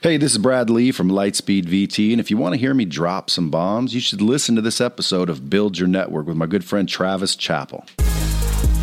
[0.00, 2.84] Hey, this is Brad Lee from Lightspeed VT, and if you want to hear me
[2.84, 6.46] drop some bombs, you should listen to this episode of Build Your Network with my
[6.46, 7.84] good friend Travis Chappell.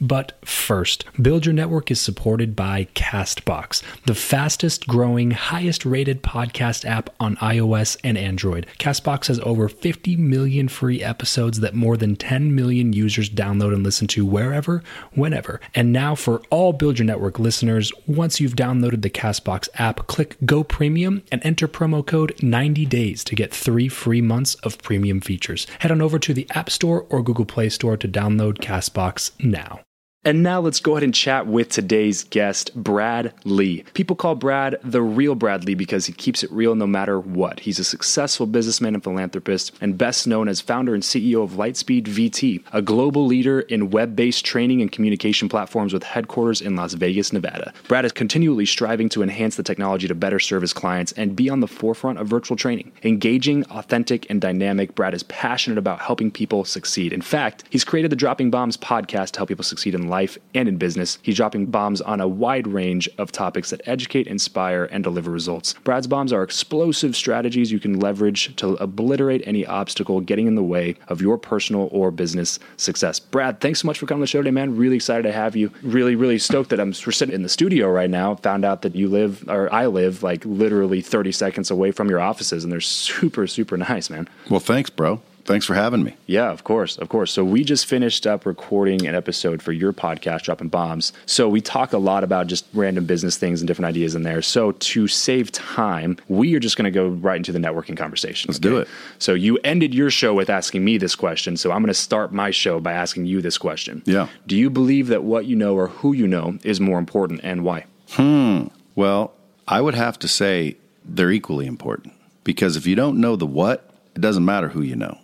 [0.00, 6.84] But first, Build Your Network is supported by Castbox, the fastest growing, highest rated podcast
[6.84, 8.66] app on iOS and Android.
[8.78, 13.82] Castbox has over 50 million free episodes that more than 10 million users download and
[13.82, 14.82] listen to wherever,
[15.12, 15.60] whenever.
[15.74, 20.36] And now, for all Build Your Network listeners, once you've downloaded the Castbox app, click
[20.44, 25.20] Go Premium and enter promo code 90 days to get three free months of premium
[25.20, 25.66] features.
[25.80, 29.80] Head on over to the App Store or Google Play Store to download Castbox now.
[30.24, 33.84] And now let's go ahead and chat with today's guest, Brad Lee.
[33.94, 37.60] People call Brad the real Brad Lee because he keeps it real no matter what.
[37.60, 42.06] He's a successful businessman and philanthropist, and best known as founder and CEO of Lightspeed
[42.06, 46.94] VT, a global leader in web based training and communication platforms with headquarters in Las
[46.94, 47.72] Vegas, Nevada.
[47.86, 51.48] Brad is continually striving to enhance the technology to better serve his clients and be
[51.48, 52.90] on the forefront of virtual training.
[53.04, 57.12] Engaging, authentic, and dynamic, Brad is passionate about helping people succeed.
[57.12, 60.68] In fact, he's created the Dropping Bombs podcast to help people succeed in life and
[60.68, 61.18] in business.
[61.22, 65.74] He's dropping bombs on a wide range of topics that educate, inspire, and deliver results.
[65.84, 70.62] Brad's bombs are explosive strategies you can leverage to obliterate any obstacle getting in the
[70.62, 73.18] way of your personal or business success.
[73.18, 74.76] Brad, thanks so much for coming to the show today, man.
[74.76, 75.72] Really excited to have you.
[75.82, 78.34] Really, really stoked that I'm we're sitting in the studio right now.
[78.36, 82.20] Found out that you live or I live like literally 30 seconds away from your
[82.20, 84.28] offices, and they're super, super nice, man.
[84.50, 85.20] Well, thanks, bro.
[85.48, 86.14] Thanks for having me.
[86.26, 87.32] Yeah, of course, of course.
[87.32, 91.14] So we just finished up recording an episode for your podcast, Dropping Bombs.
[91.24, 94.42] So we talk a lot about just random business things and different ideas in there.
[94.42, 98.48] So to save time, we are just going to go right into the networking conversation.
[98.48, 98.68] Let's okay?
[98.68, 98.88] do it.
[99.18, 101.56] So you ended your show with asking me this question.
[101.56, 104.02] So I'm going to start my show by asking you this question.
[104.04, 104.28] Yeah.
[104.46, 107.64] Do you believe that what you know or who you know is more important and
[107.64, 107.86] why?
[108.10, 108.64] Hmm.
[108.94, 109.32] Well,
[109.66, 112.12] I would have to say they're equally important
[112.44, 115.16] because if you don't know the what, it doesn't matter who you know.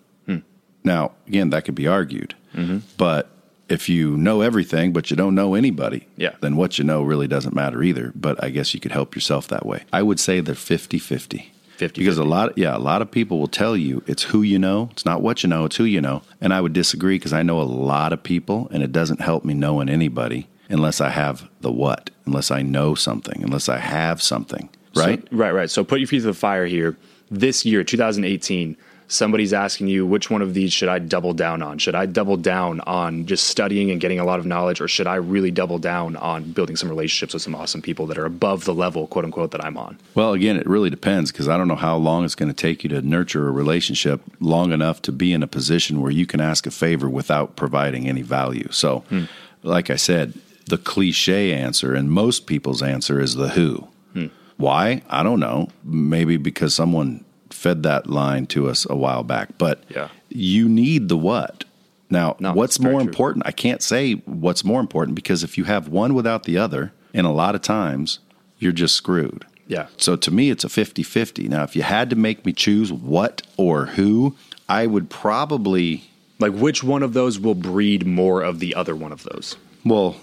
[0.84, 2.78] Now, again, that could be argued, mm-hmm.
[2.96, 3.31] but
[3.69, 6.32] if you know everything but you don't know anybody, Yeah.
[6.40, 8.12] then what you know really doesn't matter either.
[8.14, 9.84] But I guess you could help yourself that way.
[9.92, 11.50] I would say they're 50 50.
[11.76, 14.60] 50, Because a lot, yeah, a lot of people will tell you it's who you
[14.60, 14.90] know.
[14.92, 16.22] It's not what you know, it's who you know.
[16.40, 19.44] And I would disagree because I know a lot of people, and it doesn't help
[19.44, 24.22] me knowing anybody unless I have the what, unless I know something, unless I have
[24.22, 25.20] something, right?
[25.28, 25.70] So, right, right.
[25.70, 26.96] So put your feet to the fire here.
[27.31, 28.76] This year, 2018,
[29.08, 31.78] somebody's asking you which one of these should I double down on?
[31.78, 35.06] Should I double down on just studying and getting a lot of knowledge, or should
[35.06, 38.64] I really double down on building some relationships with some awesome people that are above
[38.64, 39.98] the level, quote unquote, that I'm on?
[40.14, 42.84] Well, again, it really depends because I don't know how long it's going to take
[42.84, 46.40] you to nurture a relationship long enough to be in a position where you can
[46.40, 48.68] ask a favor without providing any value.
[48.70, 49.24] So, hmm.
[49.62, 50.34] like I said,
[50.66, 53.88] the cliche answer and most people's answer is the who.
[54.12, 54.26] Hmm.
[54.56, 55.02] Why?
[55.10, 55.68] I don't know.
[55.82, 57.23] Maybe because someone
[57.54, 60.08] fed that line to us a while back, but Yeah.
[60.28, 61.64] you need the what.
[62.10, 63.08] Now, No, what's more true.
[63.08, 63.46] important?
[63.46, 67.26] I can't say what's more important because if you have one without the other, and
[67.26, 68.18] a lot of times
[68.58, 69.44] you're just screwed.
[69.66, 69.86] Yeah.
[69.96, 71.48] So to me, it's a 50 50.
[71.48, 74.36] Now, if you had to make me choose what or who,
[74.68, 76.04] I would probably,
[76.40, 79.56] Like, which one of those will breed more of the other one of those?
[79.84, 80.16] well,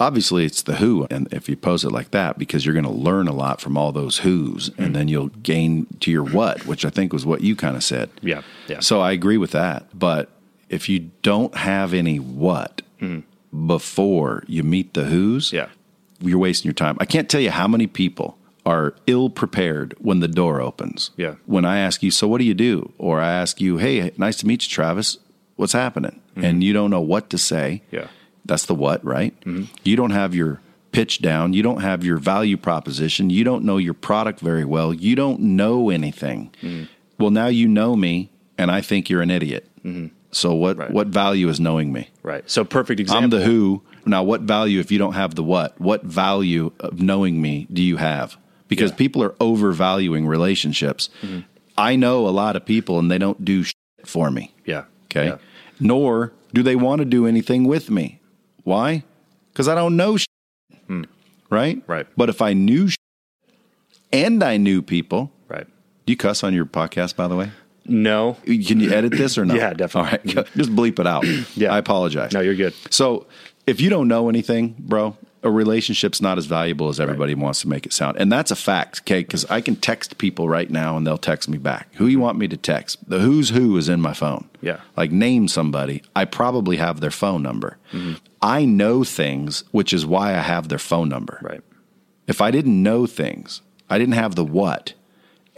[0.00, 1.06] obviously it's the who.
[1.10, 3.76] And if you pose it like that, because you're going to learn a lot from
[3.76, 4.92] all those who's, and mm-hmm.
[4.92, 8.10] then you'll gain to your what, which I think was what you kind of said.
[8.20, 8.80] Yeah, yeah.
[8.80, 9.86] So I agree with that.
[9.98, 10.30] But
[10.68, 13.66] if you don't have any what mm-hmm.
[13.66, 15.68] before you meet the who's, Yeah.
[16.20, 16.96] you're wasting your time.
[17.00, 21.10] I can't tell you how many people are ill prepared when the door opens.
[21.16, 21.34] Yeah.
[21.46, 22.92] When I ask you, so what do you do?
[22.96, 25.18] Or I ask you, hey, nice to meet you, Travis.
[25.56, 26.20] What's happening?
[26.30, 26.44] Mm-hmm.
[26.44, 27.82] And you don't know what to say.
[27.90, 28.06] Yeah.
[28.52, 29.34] That's the what, right?
[29.46, 29.64] Mm-hmm.
[29.82, 30.60] You don't have your
[30.90, 31.54] pitch down.
[31.54, 33.30] You don't have your value proposition.
[33.30, 34.92] You don't know your product very well.
[34.92, 36.50] You don't know anything.
[36.60, 36.84] Mm-hmm.
[37.18, 39.70] Well, now you know me, and I think you're an idiot.
[39.82, 40.08] Mm-hmm.
[40.32, 40.76] So what?
[40.76, 40.90] Right.
[40.90, 42.10] What value is knowing me?
[42.22, 42.44] Right.
[42.50, 43.24] So, perfect example.
[43.24, 43.82] I'm the who.
[44.04, 45.80] Now, what value if you don't have the what?
[45.80, 48.36] What value of knowing me do you have?
[48.68, 48.96] Because Yeah.
[48.98, 51.08] people are overvaluing relationships.
[51.78, 54.52] I know a lot of people, and they don't do shit for me.
[54.66, 54.84] Yeah.
[55.06, 55.28] Okay.
[55.28, 55.36] Yeah.
[55.80, 58.18] Nor do they want to do anything with me.
[58.64, 59.04] Why?
[59.52, 60.16] Because I don't know.
[60.16, 60.28] Shit,
[60.86, 61.02] hmm.
[61.50, 61.82] Right.
[61.86, 62.06] Right.
[62.16, 62.96] But if I knew shit
[64.12, 65.66] and I knew people, Right.
[66.06, 67.16] do you cuss on your podcast?
[67.16, 67.50] By the way,
[67.86, 68.36] No.
[68.44, 69.56] can you edit this or not?
[69.58, 70.10] Yeah, definitely.
[70.36, 71.24] All right, just bleep it out.
[71.56, 71.74] Yeah.
[71.74, 72.32] I apologize.
[72.32, 72.74] No, you're good.
[72.90, 73.26] So
[73.66, 77.68] if you don't know anything, bro, a relationship's not as valuable as everybody wants to
[77.68, 78.16] make it sound.
[78.16, 79.20] And that's a fact, okay?
[79.20, 81.88] Because I can text people right now and they'll text me back.
[81.94, 83.08] Who you want me to text?
[83.08, 84.48] The who's who is in my phone.
[84.60, 84.80] Yeah.
[84.96, 86.02] Like name somebody.
[86.14, 87.78] I probably have their phone number.
[87.92, 88.14] Mm-hmm.
[88.40, 91.40] I know things, which is why I have their phone number.
[91.42, 91.62] Right.
[92.26, 94.94] If I didn't know things, I didn't have the what.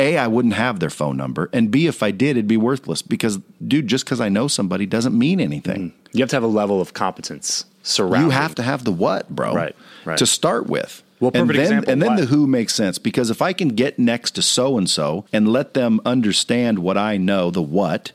[0.00, 1.48] A, I wouldn't have their phone number.
[1.52, 4.86] And B, if I did, it'd be worthless because, dude, just because I know somebody
[4.86, 5.92] doesn't mean anything.
[6.12, 8.30] You have to have a level of competence surrounding.
[8.30, 9.54] You have to have the what, bro.
[9.54, 10.18] Right, right.
[10.18, 11.02] To start with.
[11.20, 13.68] Well, and perfect then, example, And then the who makes sense because if I can
[13.68, 18.12] get next to so and so and let them understand what I know, the what,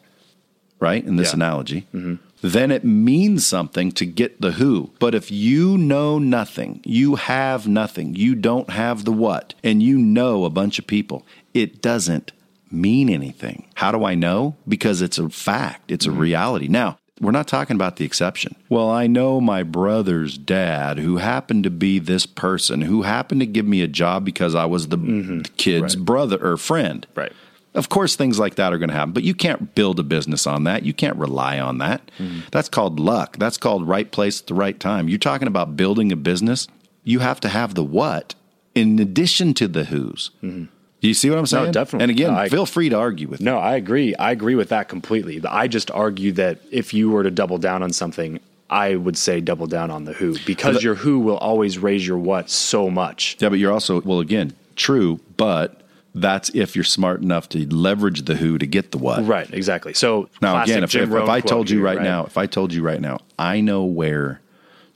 [0.80, 1.36] right, in this Yeah.
[1.36, 2.16] analogy, mm-hmm.
[2.42, 4.92] then it means something to get the who.
[5.00, 9.98] But if you know nothing, you have nothing, you don't have the what, and you
[9.98, 12.32] know a bunch of people, it doesn't
[12.70, 13.66] mean anything.
[13.76, 14.56] How do I know?
[14.68, 16.20] Because it's a fact, it's a mm-hmm.
[16.20, 16.68] reality.
[16.68, 18.56] Now, we're not talking about the exception.
[18.70, 23.46] Well, I know my brother's dad who happened to be this person who happened to
[23.48, 26.06] give me a job because I was the, the kid's Right.
[26.06, 27.06] brother or friend.
[27.16, 27.32] Right.
[27.76, 30.48] Of course, things like that are going to happen, but you can't build a business
[30.48, 30.84] on that.
[30.84, 32.10] You can't rely on that.
[32.18, 32.40] Mm-hmm.
[32.52, 33.38] That's called luck.
[33.38, 35.08] That's called right place at the right time.
[35.08, 36.68] You're talking about building a business.
[37.04, 38.34] You have to have the what
[38.74, 40.32] in addition to the who's.
[40.44, 40.66] Mm-hmm.
[41.02, 41.66] Do you see what I'm saying?
[41.68, 42.04] No, definitely.
[42.04, 43.46] And again, No, I- feel free to argue with me.
[43.46, 44.16] No, I agree.
[44.16, 45.42] I agree with that completely.
[45.48, 48.40] I just argue that if you were to double down on something,
[48.70, 52.18] I would say double down on the who because your who will always raise your
[52.18, 53.38] what so much.
[53.40, 55.82] Yeah, but you're also, well, again, true, but
[56.14, 59.26] that's if you're smart enough to leverage the who to get the what.
[59.26, 59.94] Right, exactly.
[59.94, 62.74] So Now, again, if, if, if I told you here, right, now, if I told
[62.74, 64.42] you right now, I know where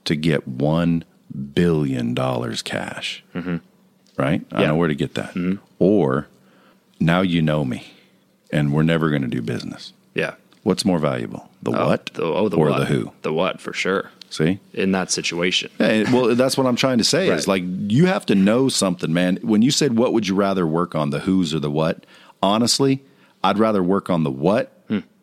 [0.04, 1.02] to get $1
[1.54, 2.14] billion
[2.64, 3.42] cash, right?
[3.42, 4.60] I Mm-hmm.
[4.60, 4.66] Yeah.
[4.68, 5.34] know where to get that.
[5.84, 6.28] Or
[6.98, 7.84] now you know me
[8.50, 9.92] and we're never going to do business.
[10.14, 12.78] yeah, What's more valuable, the Oh, what the, oh, the or what.
[12.78, 13.12] the who?
[13.20, 14.60] the what for sure See?
[14.72, 15.70] in that situation.
[15.78, 17.28] Yeah, well, that's what I'm trying to say.
[17.28, 19.38] Is like you have to know something, man.
[19.42, 22.06] When you said what would you rather work on, the who's or the what?
[22.42, 23.02] Honestly,
[23.42, 24.70] I'd rather work on the what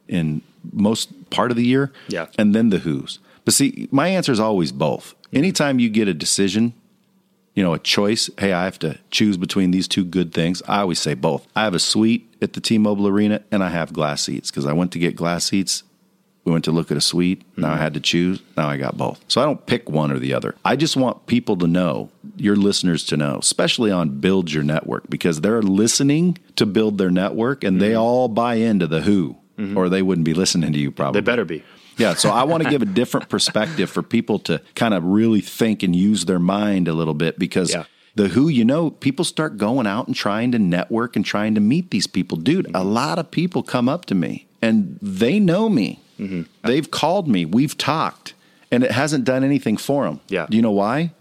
[0.08, 0.42] in
[0.72, 2.14] most part of the year, Hmm.
[2.14, 2.26] Yeah.
[2.38, 3.18] and then the who's.
[3.46, 5.16] But see, my answer is always both.
[5.34, 6.74] Anytime you get a decision,
[7.54, 8.30] you know, a choice.
[8.38, 10.62] Hey, I have to choose between these two good things.
[10.68, 11.48] I always say both.
[11.56, 14.74] I have a suite at the T-Mobile Arena, and I have glass seats because I
[14.74, 15.84] went to get glass seats
[16.44, 17.44] We went to look at a suite.
[17.56, 17.82] Now I mm-hmm.
[17.82, 18.42] had to choose.
[18.58, 19.24] Now I got both.
[19.28, 20.56] So I don't pick one or the other.
[20.66, 25.08] I just want people to know, your listeners to know, especially on Build Your Network,
[25.10, 28.02] because they're listening to build their network and they mm-hmm.
[28.02, 29.78] all buy into the who, mm-hmm.
[29.78, 31.22] or they wouldn't be listening to you probably.
[31.22, 31.64] They better be.
[31.98, 35.42] Yeah, so I want to give a different perspective for people to kind of really
[35.42, 37.84] think and use their mind a little bit because Yeah.
[38.16, 41.62] the who, you know, people start going out and trying to network and trying to
[41.62, 42.38] meet these people.
[42.38, 46.00] Dude, a lot of people come up to me and they know me.
[46.20, 46.42] Mm-hmm.
[46.66, 48.34] They've called me, we've talked,
[48.72, 50.20] and it hasn't done anything for them.
[50.30, 50.46] Yeah.
[50.50, 51.12] Do you know why?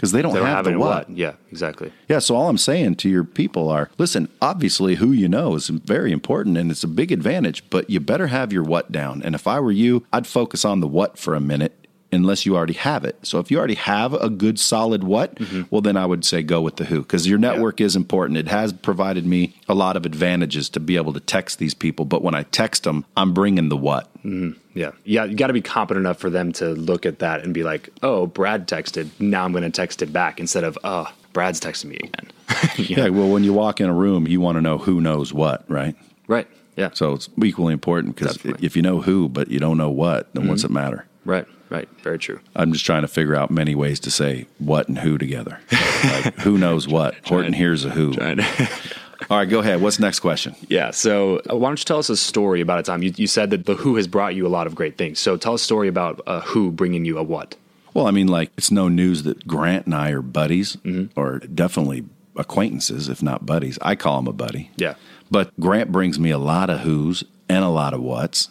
[0.00, 1.08] Because they don't, They don't have, have the what.
[1.08, 1.14] what?
[1.14, 1.92] Yeah, exactly.
[2.08, 5.68] Yeah, so all I'm saying to your people are listen, obviously who you know is
[5.68, 9.20] very important and it's a big advantage, but you better have your what down.
[9.22, 11.79] And if I were you, I'd focus on the what for a minute
[12.12, 13.18] unless you already have it.
[13.22, 15.62] So if you already have a good solid what, mm-hmm.
[15.70, 18.38] well then I would say go with the who because your network is important.
[18.38, 22.04] It has provided me a lot of advantages to be able to text these people,
[22.04, 24.12] but when I text them, I'm bringing the what.
[24.18, 24.58] Mm-hmm.
[24.78, 24.92] Yeah.
[25.04, 25.24] Yeah.
[25.24, 27.90] You got to be competent enough for them to look at that and be like,
[28.02, 29.08] oh, Brad texted.
[29.18, 32.12] Now I'm going to text it back instead of, oh, Brad's texting me again.
[32.22, 32.30] Know?
[32.76, 35.64] Yeah, well when you walk in a room, you want to know who knows what,
[35.68, 35.94] right?
[36.26, 36.48] Right.
[36.76, 36.90] Yeah.
[36.94, 40.48] So it's equally important because if you know who but you don't know what, then
[40.48, 40.76] what's mm-hmm.
[40.76, 41.06] it matter?
[41.24, 41.46] right.
[41.70, 41.88] Right.
[42.02, 42.40] Very true.
[42.56, 45.60] I'm just trying to figure out many ways to say what and who together.
[46.02, 47.14] like who knows what?
[47.24, 48.12] Horton Hears a Who.
[49.30, 49.80] All right, go ahead.
[49.80, 50.56] What's the next question?
[50.68, 50.90] Yeah.
[50.90, 53.50] So uh, why don't you tell us a story about a time you, you said
[53.50, 55.18] that the who has brought you a lot of great things.
[55.20, 57.54] So tell a story about a who bringing you a what.
[57.94, 60.76] Well, I mean, like it's no news that Grant and I are buddies,
[61.16, 62.04] or definitely
[62.36, 63.78] acquaintances, if not buddies.
[63.82, 64.70] I call him a buddy.
[64.76, 64.94] Yeah.
[65.30, 68.48] But Grant brings me a lot of who's and a lot of what's,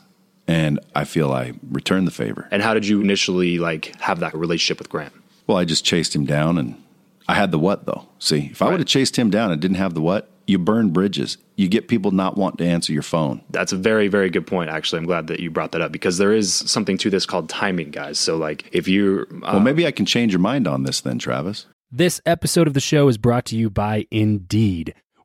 [0.49, 2.47] and I feel I returned the favor.
[2.51, 5.13] And how did you initially like have that relationship with Grant?
[5.47, 6.75] Well, I just chased him down, and
[7.27, 8.07] I had the what though.
[8.19, 8.71] See, if I Right.
[8.71, 11.37] would have chased him down and didn't have the what, you burn bridges.
[11.55, 13.41] You get people not wanting to answer your phone.
[13.51, 14.69] That's a very, very good point.
[14.71, 17.49] Actually, I'm glad that you brought that up because there is something to this called
[17.49, 18.17] timing, guys.
[18.17, 21.19] So, like, if you, uh, Well, maybe I can change your mind on this then,
[21.19, 21.67] Travis.
[21.91, 24.95] This episode of the show is brought to you by Indeed.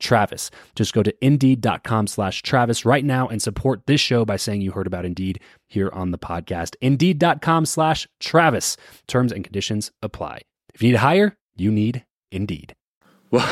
[0.00, 0.50] Travis.
[0.74, 4.72] Just go to indeed.com slash Travis right now and support this show by saying you
[4.72, 5.38] heard about Indeed
[5.68, 6.74] here on the podcast.
[6.80, 8.76] Indeed.com slash Travis.
[9.06, 10.40] Terms and conditions apply.
[10.74, 12.74] If you need to hire, you need Indeed.
[13.30, 13.46] Well,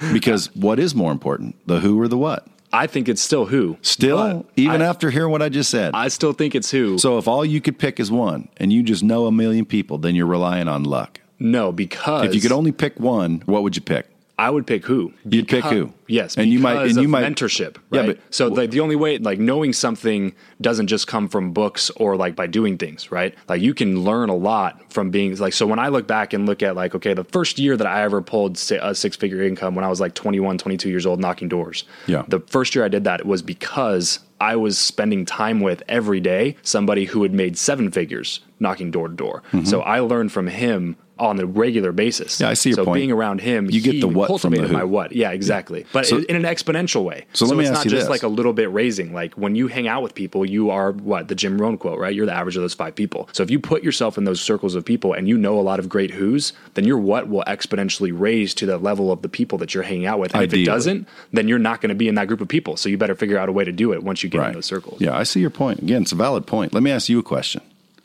[0.12, 2.46] Because what is more important, the who or the what?
[2.72, 3.78] I think it's still who.
[3.82, 5.90] Still, even I, after hearing what I just said.
[5.94, 6.98] I still think it's who.
[6.98, 9.98] so if all you could pick is one and you just know a million people,
[9.98, 11.20] then you're relying on luck.
[11.40, 14.09] no, because If you could only pick one, what would you pick?
[14.40, 15.12] I would pick who.
[15.28, 15.92] You'd pick who?
[16.06, 17.76] Yes, And you might- and you might- mentorship.
[17.92, 18.06] Yeah, Right?
[18.08, 22.16] but- so like the only way, like knowing something, doesn't just come from books or
[22.16, 23.34] like by doing things, right?
[23.50, 25.52] Like you can learn a lot from being like.
[25.52, 28.02] So when I look back and look at like, okay, the first year that I
[28.02, 31.48] ever pulled a six figure income when I was like 21, 22 years old, knocking
[31.48, 31.84] doors.
[32.06, 32.22] Yeah.
[32.26, 36.56] The first year I did that was because I was spending time with every day
[36.62, 39.42] somebody who had made seven figures knocking door to door.
[39.64, 42.36] So I learned from him on a regular basis.
[42.36, 42.44] Mm-hmm.
[42.44, 42.94] Yeah, I see your so point.
[42.94, 44.72] being around him, You get the what from the who.
[44.72, 45.12] my what.
[45.12, 45.84] Yeah, exactly.
[45.92, 47.26] But So- in an exponential way.
[47.34, 48.08] So let me it's ask not you just this.
[48.10, 49.12] like a little bit raising.
[49.12, 52.14] Like when you hang out with people, you are what the Jim Rohn quote, right?
[52.14, 53.28] You're the average of those five people.
[53.32, 55.78] So if you put yourself in those circles of people and you know a lot
[55.78, 59.58] of great who's, then your what will exponentially raise to the level of the people
[59.58, 60.32] that you're hanging out with.
[60.32, 60.62] And Ideally.
[60.62, 62.78] if it doesn't, then you're not going to be in that group of people.
[62.78, 64.64] So you better figure out a way to do it once you get in those
[64.64, 65.02] circles.
[65.02, 65.80] Yeah, I see your point.
[65.80, 66.72] Again, it's a valid point.
[66.72, 67.60] Let me ask you a question.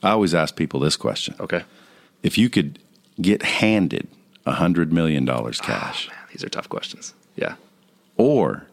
[0.06, 1.36] I always ask people this question.
[1.40, 1.64] Okay.
[2.22, 2.80] If you could
[3.20, 4.08] get handed
[4.46, 7.14] a $100 million oh, cash, Man, these are tough questions.
[7.36, 7.56] Yeah.
[8.18, 8.68] or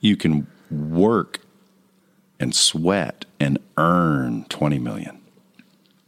[0.00, 1.40] you can work
[2.40, 5.20] and sweat and earn 20 million,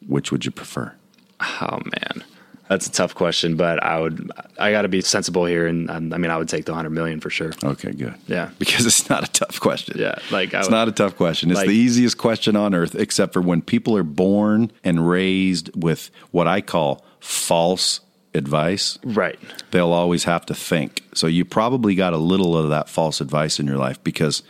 [0.07, 0.95] which would you prefer?
[1.41, 2.25] Oh man,
[2.69, 5.99] that's a tough question, but I would I got to be sensible here, and I
[6.19, 7.53] mean I would take the hundred million for sure.
[7.65, 8.15] Okay, good.
[8.27, 8.51] Yeah.
[8.59, 9.97] Because it's not a tough question.
[9.99, 11.51] Yeah, like I It's would- not a tough question.
[11.51, 15.71] It's like- the easiest question on earth, except for when people are born and raised
[15.75, 18.01] with what I call false
[18.35, 18.99] advice.
[19.05, 19.39] Right.
[19.71, 21.03] They'll always have to think.
[21.15, 24.43] So you probably got a little of that false advice in your life because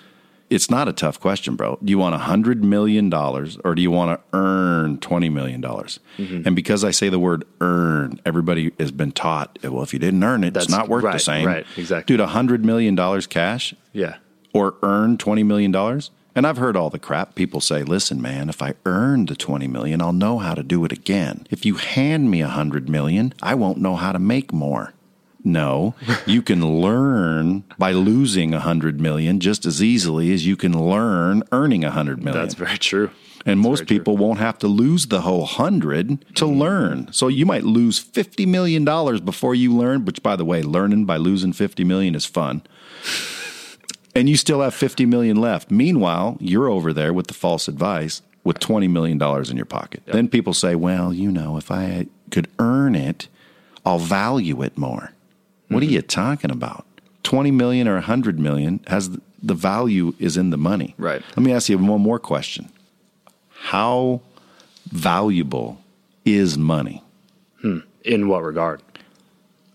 [0.51, 1.79] it's not a tough question, bro.
[1.85, 5.61] Do you want a hundred million dollars or do you want to earn twenty million
[5.61, 6.01] dollars?
[6.17, 6.43] Mm-hmm.
[6.47, 10.23] And because I say the word earn, everybody has been taught, well, if you didn't
[10.25, 11.47] earn it, it's not worth the same.
[11.47, 12.13] right, exactly.
[12.13, 14.17] Dude, a hundred million dollars cash Yeah.
[14.55, 15.75] or earn $20 million.
[16.35, 19.67] And I've heard all the crap people say, listen, man, if I earn the 20
[19.67, 21.47] million, I'll know how to do it again.
[21.51, 24.95] If you hand me a hundred million, I won't know how to make more.
[25.45, 25.95] No,
[26.27, 31.43] you can learn by losing a hundred million just as easily as you can learn
[31.53, 32.43] earning a hundred million.
[32.43, 33.11] That's very true.
[33.47, 33.99] And most very true.
[33.99, 37.11] people won't have to lose the whole hundred to learn.
[37.13, 40.05] So you might lose fifty million dollars before you learn.
[40.05, 42.63] Which, by the way, learning by losing fifty million is fun.
[44.15, 45.71] And you still have fifty million left.
[45.71, 50.03] Meanwhile, you're over there with the false advice with twenty million dollars in your pocket.
[50.07, 53.29] Then people say, "Well, you know, if I could earn it,
[53.87, 55.13] I'll value it more."
[55.69, 55.95] What are Mm-hmm.
[55.95, 56.85] you talking about?
[57.23, 59.11] Twenty million or a hundred million has
[59.43, 60.95] the value is in the money.
[60.99, 61.23] Right.
[61.37, 62.71] Let me ask you one more question
[63.51, 64.21] how
[64.91, 65.81] valuable
[66.25, 67.03] is money?
[68.05, 68.81] In what regard?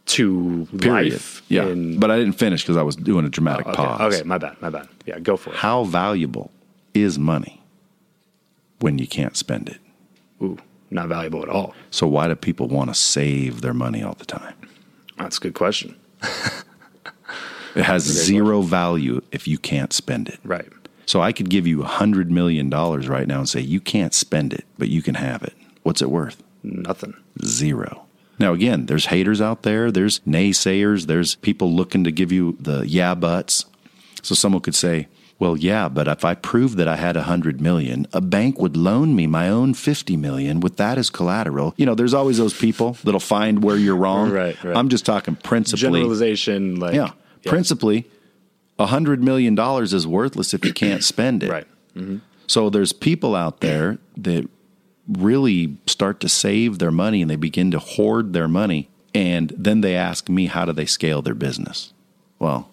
[0.07, 1.13] To Period.
[1.13, 1.43] life.
[1.47, 3.75] yeah, In, but I didn't finish because I was doing a dramatic okay.
[3.77, 4.13] pause.
[4.13, 4.23] Okay.
[4.23, 4.61] My bad.
[4.61, 4.87] My bad.
[5.05, 5.19] Yeah.
[5.19, 5.55] Go for it.
[5.57, 6.51] How valuable
[6.93, 7.61] is money
[8.79, 9.77] when you can't spend it?
[10.41, 10.57] Ooh,
[10.91, 11.73] not valuable at all.
[11.91, 14.55] So why do people want to save their money all the time?
[15.17, 15.95] That's a good question.
[17.75, 20.39] It has zero value if you can't spend it.
[20.43, 20.67] Right.
[21.05, 24.13] So I could give you a hundred million dollars right now and say you can't
[24.13, 25.53] spend it, but you can have it.
[25.81, 26.41] What's it worth?
[26.61, 27.15] Nothing.
[27.43, 28.05] Zero.
[28.39, 32.87] Now, again, there's haters out there, there's naysayers, there's people looking to give you the
[32.87, 33.65] yeah buts.
[34.21, 35.07] So someone could say,
[35.43, 38.77] well, yeah, but if I proved that I had a hundred million, a bank would
[38.77, 41.73] loan me my own 50 million with that as collateral.
[41.75, 44.31] You know, there's always those people that'll find where you're wrong.
[44.31, 44.77] Right, right.
[44.77, 45.99] I'm just talking principally.
[45.99, 46.79] Generalization.
[46.79, 46.95] Like.
[46.95, 47.11] Yeah.
[47.45, 48.09] Principally,
[48.79, 51.51] a hundred million dollars is worthless if you can't spend it.
[51.51, 51.67] Right.
[51.93, 52.19] Mm-hmm.
[52.47, 54.49] So there's people out there that
[55.09, 58.89] really start to save their money and they begin to hoard their money.
[59.13, 61.91] And then they ask me, how do they scale their business?
[62.39, 62.69] Well,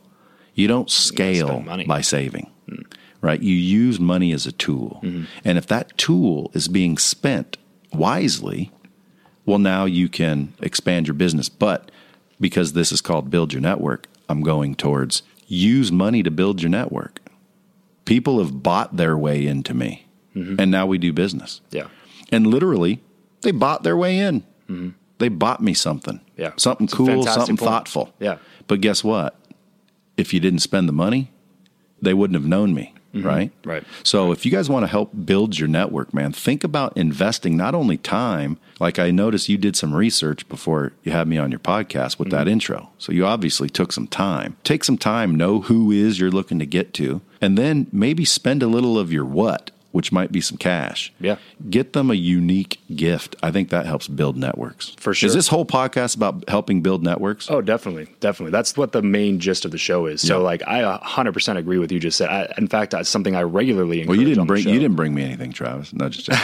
[0.54, 1.84] you don't scale money.
[1.84, 2.50] by saving,
[3.20, 3.40] right?
[3.40, 5.00] You use money as a tool.
[5.44, 7.56] And if that tool is being spent
[7.92, 8.70] wisely,
[9.46, 11.48] well, now you can expand your business.
[11.48, 11.90] But
[12.40, 16.70] because this is called build your network, I'm going towards use money to build your
[16.70, 17.20] network.
[18.04, 21.60] People have bought their way into me, and now we do business.
[21.70, 21.88] Yeah.
[22.32, 23.02] And literally,
[23.42, 24.44] they bought their way in.
[25.18, 26.16] They bought me something.
[26.16, 26.40] Mm-hmm.
[26.40, 26.52] Yeah.
[26.56, 27.68] Something It's cool, something point.
[27.68, 28.14] thoughtful.
[28.20, 28.38] Yeah.
[28.66, 29.36] But guess what?
[30.16, 31.30] If you didn't spend the money,
[32.02, 33.50] they wouldn't have known me, right?
[33.50, 33.68] Mm-hmm.
[33.68, 33.84] Right.
[34.04, 37.74] So if you guys want to help build your network, man, think about investing not
[37.74, 41.60] only time, like I noticed you did some research before you had me on your
[41.60, 42.36] podcast with Mm-hmm.
[42.36, 42.90] that intro.
[42.98, 44.56] So you obviously took some time.
[44.64, 48.62] Take some time, know who is you're looking to get to, and then maybe spend
[48.62, 51.12] a little of your what, which might be some cash.
[51.20, 51.36] Yeah.
[51.68, 53.34] Get them a unique gift.
[53.42, 54.90] I think that helps build networks.
[54.98, 55.26] For sure.
[55.26, 57.50] Is this whole podcast about helping build networks?
[57.50, 58.52] Oh, definitely, definitely.
[58.52, 60.20] That's what the main gist of the show is.
[60.20, 60.44] So, Yeah.
[60.44, 61.98] like, I 100% agree with you.
[61.98, 62.28] Just said.
[62.28, 64.06] I, in fact, that's something I regularly.
[64.06, 65.92] Well, you didn't bring you ddidn't bring me anything, Travis.
[65.92, 66.28] No, just.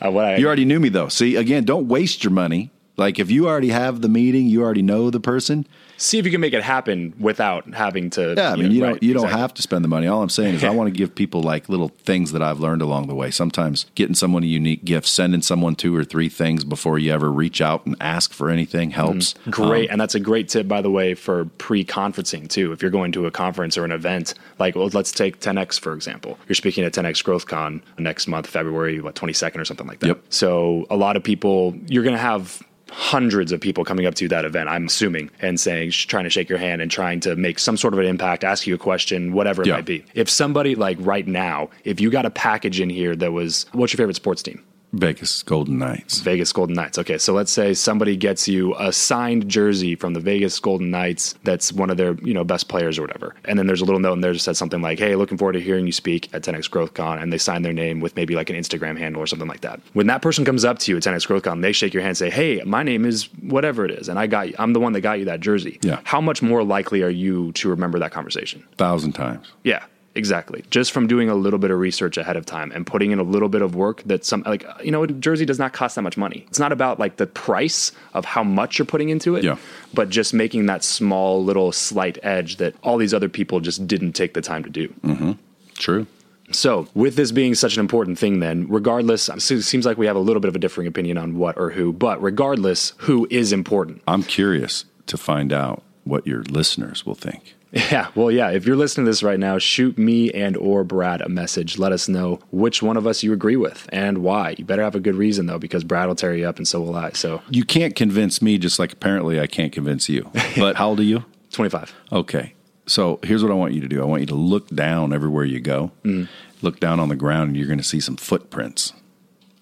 [0.00, 1.08] Uh, what I, you already knew me though.
[1.08, 2.70] See, again, don't waste your money.
[2.96, 5.66] Like if you already have the meeting, you already know the person.
[5.96, 8.34] See if you can make it happen without having to.
[8.36, 10.06] Yeah, I mean, you, know, don't right, you don't have to spend the money.
[10.06, 12.82] All I'm saying is, I want to give people like little things that I've learned
[12.82, 13.30] along the way.
[13.30, 17.30] Sometimes getting someone a unique gift, sending someone two or three things before you ever
[17.32, 19.34] reach out and ask for anything helps.
[19.50, 22.72] Great, Um, and that's a great tip, by the way, for pre-conferencing too.
[22.72, 25.94] If you're going to a conference or an event, like well, let's take 10x for
[25.94, 26.38] example.
[26.48, 30.08] You're speaking at 10x GrowthCon next month, February what 22nd or something like that.
[30.08, 30.22] Yep.
[30.28, 34.28] So a lot of people, you're going to have hundreds of people coming up to
[34.28, 34.68] that event.
[34.68, 37.94] I'm assuming and saying, trying to shake your hand and trying to make some sort
[37.94, 39.74] of an impact, ask you a question, whatever it Yeah.
[39.74, 40.04] might be.
[40.14, 43.92] If somebody like right now, if you got a package in here that was, what's
[43.92, 44.62] your favorite sports team?
[44.92, 46.20] Vegas Golden Knights.
[46.20, 46.98] Vegas Golden Knights.
[46.98, 51.34] Okay, so let's say somebody gets you a signed jersey from the Vegas Golden Knights
[51.44, 53.34] that's one of their, you know, best players or whatever.
[53.44, 55.52] And then there's a little note in there that says something like, "Hey, looking forward
[55.54, 58.48] to hearing you speak at 10x GrowthCon," and they sign their name with maybe like
[58.48, 59.80] an Instagram handle or something like that.
[59.92, 62.18] When that person comes up to you at 10x GrowthCon, they shake your hand and
[62.18, 65.00] say, "Hey, my name is whatever it is, and I got I'm the one that
[65.02, 65.98] got you that jersey." Yeah.
[66.04, 68.62] How much more likely are you to remember that conversation?
[68.72, 69.52] A Thousand times.
[69.64, 69.84] Yeah,
[70.16, 70.64] exactly.
[70.70, 73.22] Just from doing a little bit of research ahead of time and putting in a
[73.22, 76.16] little bit of work that some like you know, jersey does not cost that much
[76.16, 76.44] money.
[76.48, 79.56] It's not about like the price of how much you're putting into it, Yeah.
[79.94, 84.12] but just making that small little slight edge that all these other people just didn't
[84.12, 84.88] take the time to do.
[85.04, 85.32] Mm-hmm.
[85.74, 86.06] True.
[86.52, 90.14] So, with this being such an important thing, then, regardless, it seems like we have
[90.14, 93.52] a little bit of a differing opinion on what or who, but regardless, who is
[93.52, 94.00] important?
[94.06, 97.55] I'm curious to find out what your listeners will think.
[97.72, 98.50] Yeah, well, yeah.
[98.50, 101.78] If you're listening to this right now, shoot me and or Brad a message.
[101.78, 104.54] Let us know which one of us you agree with and why.
[104.56, 106.80] You better have a good reason though, because Brad will tear you up, and so
[106.80, 107.10] will I.
[107.10, 110.30] So, You can't convince me, just like apparently I can't convince you.
[110.56, 111.24] But how old are you?
[111.52, 111.94] 25.
[112.12, 112.54] Okay.
[112.86, 114.00] So here's what I want you to do.
[114.00, 115.90] I want you to look down everywhere you go.
[116.04, 116.28] Mm.
[116.62, 118.92] Look down on the ground, and you're going to see some footprints.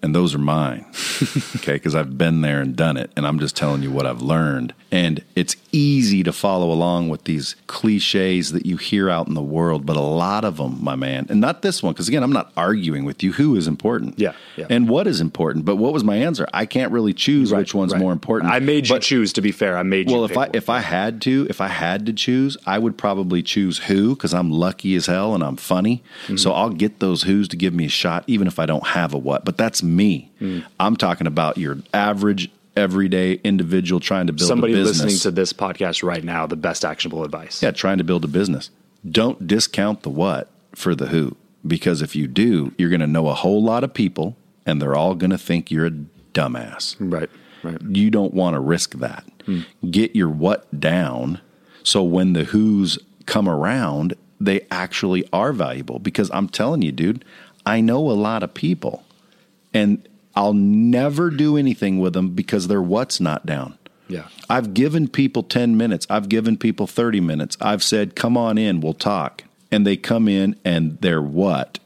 [0.01, 0.85] And those are mine.
[1.55, 1.73] okay.
[1.73, 3.11] Because I've been there and done it.
[3.17, 4.73] And I'm just telling you what I've learned.
[4.95, 9.41] And it's easy to follow along with these cliches that you hear out in the
[9.41, 12.31] world, but a lot of them, my man, and not this one, because again, I'm
[12.31, 14.17] not arguing with you who is important.
[14.17, 14.67] Yeah, yeah.
[14.69, 15.65] And what is important.
[15.65, 16.47] But what was my answer?
[16.53, 17.99] I can't really choose Right, which one's right.
[17.99, 18.53] more important.
[18.53, 19.33] I made you But- choose.
[19.33, 20.15] To be fair, I made you.
[20.15, 20.49] well, if I one.
[20.53, 24.33] if I had to, if I had to choose, I would probably choose who because
[24.33, 26.03] I'm lucky as hell and I'm funny.
[26.23, 26.37] Mm-hmm.
[26.37, 29.13] So I'll get those who's to give me a shot, even if I don't have
[29.13, 29.43] a what.
[29.43, 30.31] But that's me.
[30.41, 30.63] Mm.
[30.79, 35.01] I'm talking about your average, everyday individual trying to build somebody a business.
[35.03, 37.61] listening to this podcast right now, the best actionable advice.
[37.63, 38.69] yeah, trying to build a business.
[39.09, 41.35] Don't discount the what for the who
[41.65, 44.35] because if you do, you're going to know a whole lot of people
[44.65, 45.91] and they're all going to think you're a
[46.33, 47.29] dumbass Right.
[47.63, 47.81] Right.
[47.81, 49.23] you don't want to risk that.
[49.45, 49.61] Hmm.
[49.89, 51.39] Get your what down
[51.83, 55.99] so when the who's come around, they actually are valuable.
[55.99, 57.23] Because I'm telling you, dude,
[57.65, 59.03] I know a lot of people
[59.73, 63.77] and I'll never do anything with them because their what's not down.
[64.07, 64.27] Yeah.
[64.49, 66.05] I've given people 10 minutes.
[66.09, 67.57] I've given people 30 minutes.
[67.61, 69.43] I've said, come on in, we'll talk.
[69.71, 71.79] And they come in and their what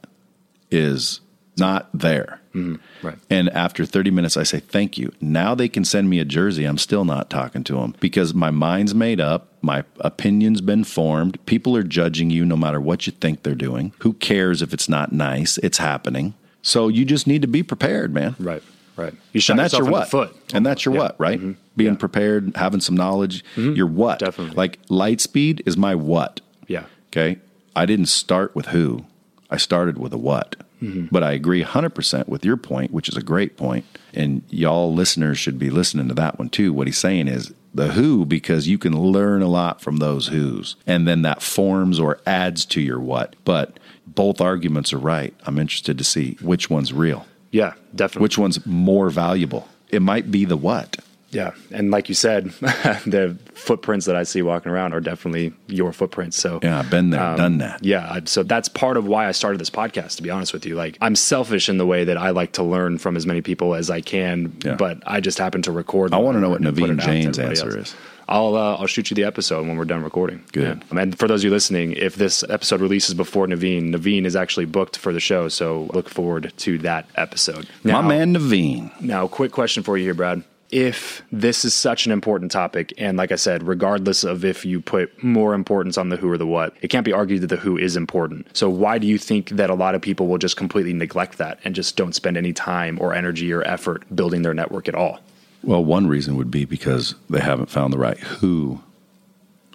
[0.70, 1.22] is
[1.58, 2.42] not there.
[2.54, 3.06] Mm-hmm.
[3.06, 3.18] Right.
[3.30, 5.14] And after 30 minutes, I say, thank you.
[5.22, 6.66] Now they can send me a jersey.
[6.66, 9.54] I'm still not talking to them because my mind's made up.
[9.62, 11.44] My opinion's been formed.
[11.46, 13.94] People are judging you no matter what you think they're doing.
[14.00, 15.58] Who cares if it's not nice?
[15.60, 16.34] It's happening.
[16.62, 18.36] So you just need to be prepared, man.
[18.40, 18.64] Right.
[18.96, 19.14] Right.
[19.32, 20.10] You shot And that's your what?
[20.10, 20.36] foot.
[20.54, 21.00] And that's your Yeah.
[21.02, 21.40] what, right?
[21.40, 21.54] Mm-hmm.
[21.78, 23.46] Being prepared, having some knowledge.
[23.56, 23.76] Mm-hmm.
[23.76, 24.20] Your what?
[24.20, 24.56] Definitely.
[24.56, 26.42] Like Lightspeed is my what.
[26.68, 26.84] Yeah.
[27.08, 27.40] Okay.
[27.76, 29.06] I didn't start with who,
[29.50, 30.58] I started with a what.
[30.82, 31.08] Mm-hmm.
[31.12, 33.86] But I agree 100% with your point, which is a great point.
[34.14, 36.74] And y'all listeners should be listening to that one too.
[36.74, 40.76] What he's saying is the who, because you can learn a lot from those who's.
[40.88, 43.36] And then that forms or adds to your what.
[43.46, 43.79] But
[44.16, 45.34] both arguments are right.
[45.46, 47.74] I'm interested to see which one's real, Yeah.
[47.96, 48.24] Definitely.
[48.24, 49.68] which one's more valuable.
[49.90, 50.98] It might be the what.
[51.32, 52.46] Yeah, and like you said,
[53.06, 56.38] the footprints that I see walking around are definitely your footprints.
[56.38, 57.84] So Yeah, I've been there, um, done that.
[57.84, 60.16] Yeah, so that's part of why I started this podcast.
[60.18, 62.64] To be honest with you, like I'm selfish in the way that I like to
[62.64, 64.74] learn from as many people as I can, Yeah.
[64.74, 66.16] but I just happen to record.
[66.16, 67.90] I wanna know what Naveen Jain's answer else.
[67.90, 67.96] is.
[68.30, 70.44] I'll uh, I'll shoot you the episode when we're done recording.
[70.52, 70.84] Good.
[70.92, 71.02] Yeah.
[71.02, 74.68] And for those of you listening, if this episode releases before Naveen, Naveen is actually
[74.68, 77.68] booked for the show, so look forward to that episode.
[77.84, 79.02] My man Naveen.
[79.02, 80.44] Now, quick question for you here, Brad.
[80.72, 84.80] If this is such an important topic, and like I said, regardless of if you
[84.80, 87.56] put more importance on the who or the what, it can't be argued that the
[87.56, 88.56] who is important.
[88.56, 91.60] So, why do you think that a lot of people will just completely neglect that
[91.64, 95.20] and just don't spend any time or energy or effort building their network at all?
[95.64, 98.82] Well, one reason would be because they haven't found the right who.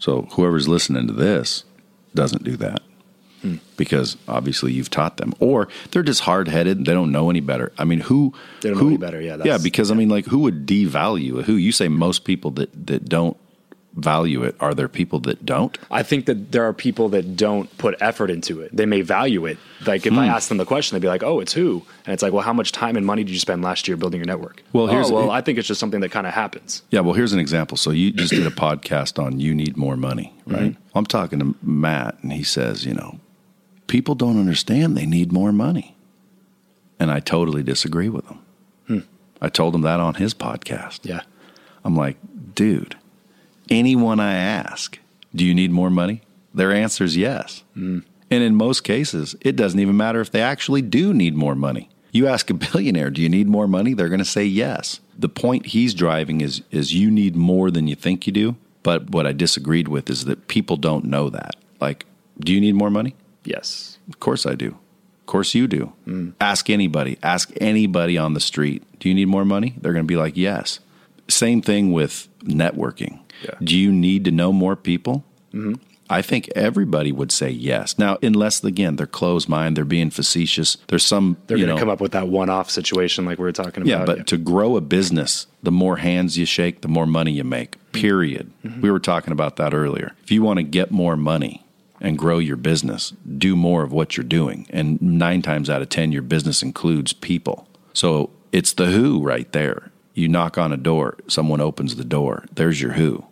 [0.01, 1.65] So whoever's listening to this
[2.15, 2.83] doesn't do that.
[3.45, 3.57] Hmm.
[3.77, 7.75] because obviously you've taught them, or they're just hard headed they don't know any better.
[7.77, 9.59] I mean, who They don't know any better, yeah, yeah.
[9.59, 11.57] Because I mean, like, who would devalue a who?
[11.57, 13.37] You say most people that that don't
[13.97, 14.57] value it.
[14.59, 15.79] Are there people that don't?
[15.91, 18.75] I think that there are people that don't put effort into it.
[18.77, 19.57] They may value it.
[19.87, 20.19] Like if Hmm.
[20.19, 22.43] I ask them the question, they'd be like, "Oh, it's who?" And it's like, "Well,
[22.43, 25.11] how much time and money did you spend last year building your network?" Well, here's-
[25.11, 26.83] oh, well, I think it's just something that kind of happens.
[26.91, 27.77] Yeah, well, here's an example.
[27.77, 30.75] So you just did a podcast on you need more money, right?
[30.95, 33.21] I'm talking to Matt, and he says, you know,
[33.87, 35.95] people don't understand they need more money,
[36.99, 38.39] and I totally disagree with him.
[39.43, 41.01] I told him that on his podcast.
[41.03, 41.21] Yeah.
[41.85, 42.17] I'm like,
[42.55, 42.97] dude,
[43.71, 44.99] anyone I ask,
[45.35, 46.23] do you need more money?
[46.53, 47.65] Their answer is yes.
[47.75, 48.01] Hmm.
[48.31, 51.91] And in most cases, it doesn't even matter if they actually do need more money.
[52.13, 53.95] You ask a billionaire, do you need more money?
[53.95, 55.01] They're going to say yes.
[55.19, 58.57] The point he's driving is is you need more than you think you do.
[58.83, 61.57] But what I disagreed with is that people don't know that.
[61.81, 62.07] Like,
[62.39, 63.15] do you need more money?
[63.45, 63.99] Yes.
[64.09, 64.69] Of course I do.
[64.69, 65.93] Of course you do.
[66.05, 66.31] Hmm.
[66.41, 67.19] Ask anybody.
[67.23, 68.83] Ask anybody on the street.
[69.01, 69.75] Do you need more money?
[69.81, 70.81] They're going to be like, yes.
[71.29, 73.21] Same thing with networking.
[73.43, 73.55] Yeah.
[73.63, 75.25] Do you need to know more people?
[75.53, 75.75] Mm-hmm.
[76.11, 77.99] I think everybody would say yes.
[77.99, 80.77] Now, unless again they're closed mind, they're being facetious.
[80.89, 83.83] There's some They're going to come up with that one-off situation like we were talking
[83.83, 83.89] about.
[83.89, 87.45] yeah, but to grow a business, the more hands you shake, the more money you
[87.45, 87.79] make.
[87.79, 88.01] Mm-hmm.
[88.01, 88.53] Period.
[88.65, 88.83] Mm-hmm.
[88.83, 90.15] We were talking about that earlier.
[90.23, 91.65] If you want to get more money
[92.01, 94.67] and grow your business, do more of what you're doing.
[94.69, 97.67] And nine times out of 10, your business includes people.
[97.95, 99.91] So it's the who right there.
[100.15, 102.45] You knock on a door, someone opens the door.
[102.55, 103.25] There's your who.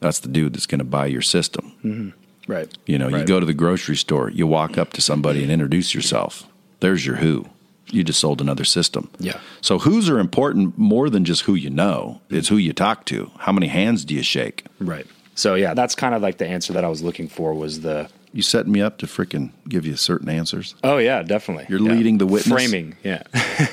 [0.00, 1.72] That's the dude that's going to buy your system.
[1.84, 2.50] Mm-hmm.
[2.52, 2.72] right.
[2.86, 5.94] You know, you go to the grocery store, you walk up to somebody and introduce
[5.94, 6.46] yourself.
[6.80, 7.46] There's your who.
[7.88, 9.10] You just sold another system.
[9.18, 9.40] Yeah.
[9.60, 12.20] So who's are important more than just who you know.
[12.30, 13.30] It's who you talk to.
[13.38, 14.64] How many hands do you shake?
[14.78, 15.06] Right.
[15.34, 18.08] So yeah, that's kind of like the answer that I was looking for was the
[18.32, 20.76] You setting me up to freaking give you certain answers.
[20.84, 21.66] Oh yeah, definitely.
[21.68, 21.90] You're Yeah.
[21.92, 22.52] leading the witness?
[22.52, 23.22] Framing, yeah.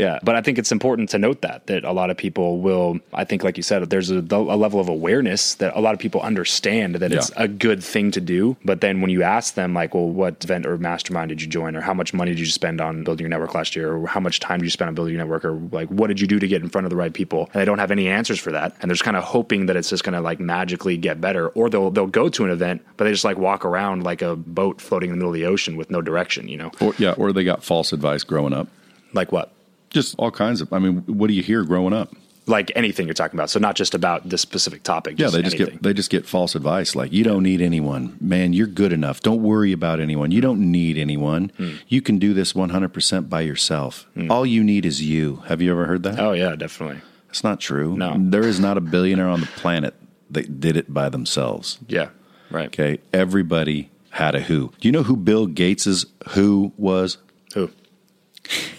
[0.00, 2.98] yeah, but I think it's important to note that that a lot of people will
[3.12, 6.00] I think like you said there's a, a level of awareness that a lot of
[6.00, 9.74] people understand that it's a good thing to do, but then when you ask them
[9.74, 12.46] like, well, what event or mastermind did you join or how much money did you
[12.46, 14.94] spend on building your network last year or how much time did you spend on
[14.94, 16.96] building your network or like what did you do to get in front of the
[16.96, 17.48] right people?
[17.52, 18.76] And they don't have any answers for that.
[18.80, 21.48] And they're just kind of hoping that it's just going to like magically get better
[21.50, 24.36] or they'll they'll go to an event but they just like walk around like a
[24.36, 26.70] boat floating in the middle of the ocean with no direction, you know.
[26.80, 28.68] Or yeah, or they got false advice growing up.
[29.12, 29.52] Like what?
[29.90, 32.14] Just all kinds of I mean, what do you hear growing up?
[32.46, 33.50] Like anything you're talking about.
[33.50, 35.18] So not just about this specific topic.
[35.18, 35.74] Yeah, they just anything.
[35.74, 38.16] get they just get false advice like you don't need anyone.
[38.20, 39.20] Man, you're good enough.
[39.20, 40.30] Don't worry about anyone.
[40.30, 41.52] You don't need anyone.
[41.56, 41.74] Hmm.
[41.86, 44.06] You can do this 100% by yourself.
[44.28, 45.36] All you need is you.
[45.46, 46.18] Have you ever heard that?
[46.18, 47.02] Oh yeah, definitely.
[47.28, 47.96] It's not true.
[47.96, 48.16] No.
[48.18, 49.94] There is not a billionaire on the planet
[50.30, 51.78] that did it by themselves.
[51.86, 52.08] Yeah.
[52.50, 52.66] Right.
[52.66, 52.98] Okay.
[53.12, 54.72] Everybody had a who.
[54.80, 57.18] Do you know who Bill Gates's who was?
[57.54, 57.70] Who?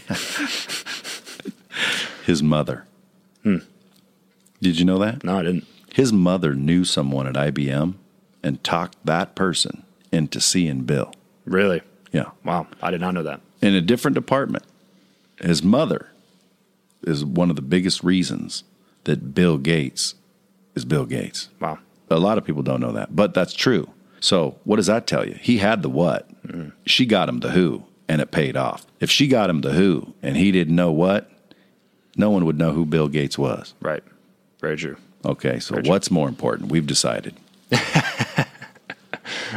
[2.31, 2.85] His mother.
[3.43, 3.57] Hmm.
[4.61, 5.21] Did you know that?
[5.25, 5.65] No, I didn't.
[5.93, 7.95] His mother knew someone at IBM
[8.41, 11.13] and talked that person into seeing Bill.
[11.43, 11.81] Really?
[12.13, 12.29] Yeah.
[12.45, 12.67] Wow.
[12.81, 13.41] I did not know that.
[13.61, 14.63] In a different department.
[15.41, 16.09] His mother
[17.03, 18.63] is one of the biggest reasons
[19.03, 20.15] that Bill Gates
[20.73, 21.49] is Bill Gates.
[21.59, 21.79] Wow.
[22.09, 23.89] A lot of people don't know that, but that's true.
[24.21, 25.37] So, what does that tell you?
[25.41, 26.29] He had the what.
[26.85, 28.85] She got him the who, and it paid off.
[29.01, 31.29] If she got him the who and he didn't know what,
[32.15, 33.73] no one would know who Bill Gates was.
[33.81, 34.03] Right.
[34.59, 34.97] Very true.
[35.25, 35.89] Okay, so Very true.
[35.91, 36.71] what's more important?
[36.71, 37.35] We've decided.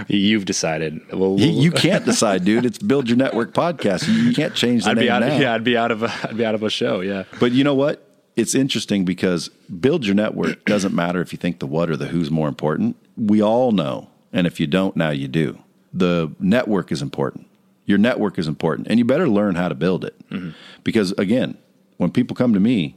[0.09, 1.01] You've decided.
[1.13, 2.65] Well, You, you can't decide, dude.
[2.67, 4.07] It's Build Your Network podcast.
[4.07, 5.21] You, you can't change the I'd name be out.
[5.21, 5.39] now.
[5.39, 6.03] Yeah, I'd be out of.
[6.03, 7.01] A, I'd be out of a show.
[7.01, 7.25] Yeah.
[7.41, 8.07] But you know what?
[8.37, 9.49] It's interesting because
[9.81, 12.97] build your network doesn't matter if you think the what or the who's more important.
[13.17, 14.11] We all know.
[14.33, 15.59] And if you don't, now you do.
[15.93, 17.47] The network is important.
[17.87, 18.89] Your network is important.
[18.89, 20.15] And you better learn how to build it.
[20.31, 20.51] Mm-hmm.
[20.83, 21.57] Because again,
[21.97, 22.97] when people come to me,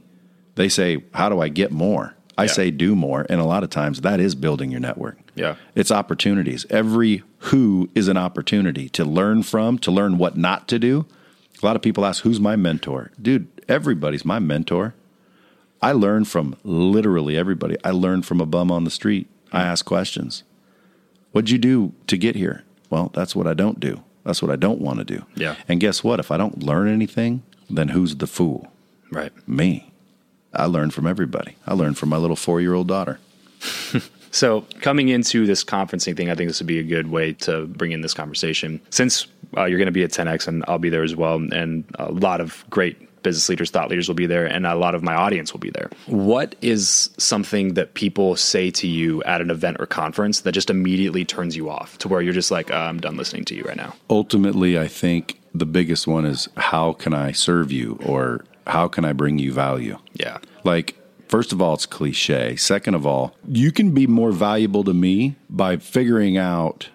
[0.56, 2.14] they say, How do I get more?
[2.36, 2.52] I Yeah.
[2.52, 3.26] say, Do more.
[3.28, 5.18] And a lot of times that is building your network.
[5.34, 5.56] Yeah.
[5.74, 6.66] It's opportunities.
[6.70, 11.06] Every who is an opportunity to learn from, to learn what not to do.
[11.62, 13.10] A lot of people ask, Who's my mentor?
[13.20, 14.94] Dude, everybody's my mentor.
[15.80, 17.76] I learn from literally everybody.
[17.84, 19.28] I learn from a bum on the street.
[19.52, 20.42] I ask questions.
[21.32, 22.64] What'd you do to get here?
[22.90, 24.02] Well, that's what I don't do.
[24.24, 25.24] That's what I don't want to do.
[25.36, 25.54] Yeah.
[25.68, 26.18] And guess what?
[26.20, 28.72] If I don't learn anything, then who's the fool?
[29.10, 29.32] Right.
[29.48, 29.90] Me.
[30.52, 31.56] I learn from everybody.
[31.66, 33.18] I learn from my little four year old daughter.
[34.30, 37.66] So coming into this conferencing thing, I think this would be a good way to
[37.66, 38.80] bring in this conversation.
[38.90, 41.84] Since uh, you're going to be at 10x and I'll be there as well, and
[41.98, 45.02] a lot of great business leaders, thought leaders will be there, and a lot of
[45.02, 45.90] my audience will be there.
[46.06, 50.70] What is something that people say to you at an event or conference that just
[50.70, 53.64] immediately turns you off to where you're just like, uh, I'm done listening to you
[53.64, 53.94] right now?
[54.08, 59.04] Ultimately, I think the biggest one is how can I serve you or how can
[59.04, 59.98] I bring you value?
[60.14, 60.38] Yeah.
[60.64, 60.96] Like,
[61.28, 62.56] first of all, it's cliche.
[62.56, 66.88] Second of all, you can be more valuable to me by figuring out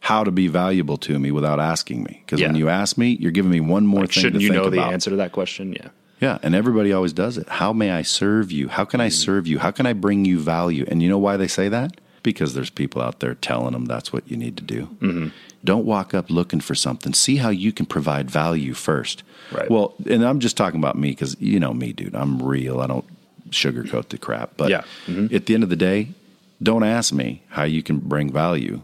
[0.00, 2.22] how to be valuable to me without asking me.
[2.26, 4.68] Because when you ask me, you're giving me one more thing Shouldn't to you know
[4.68, 5.72] the answer to that question?
[5.72, 5.88] Yeah.
[6.20, 7.48] Yeah, and everybody always does it.
[7.48, 8.68] How may I serve you?
[8.68, 9.12] How can I mm.
[9.12, 9.58] serve you?
[9.58, 10.84] How can I bring you value?
[10.86, 12.00] And you know why they say that?
[12.22, 14.86] Because there's people out there telling them that's what you need to do.
[15.00, 15.28] Mm-hmm.
[15.64, 17.12] Don't walk up looking for something.
[17.14, 19.22] See how you can provide value first.
[19.50, 19.68] Right.
[19.70, 22.14] Well, and I'm just talking about me because you know me, dude.
[22.14, 22.80] I'm real.
[22.80, 23.04] I don't
[23.50, 24.56] sugarcoat the crap.
[24.56, 24.82] But Yeah.
[25.08, 25.32] Mhm.
[25.32, 26.08] at the end of the day,
[26.62, 28.82] don't ask me how you can bring value.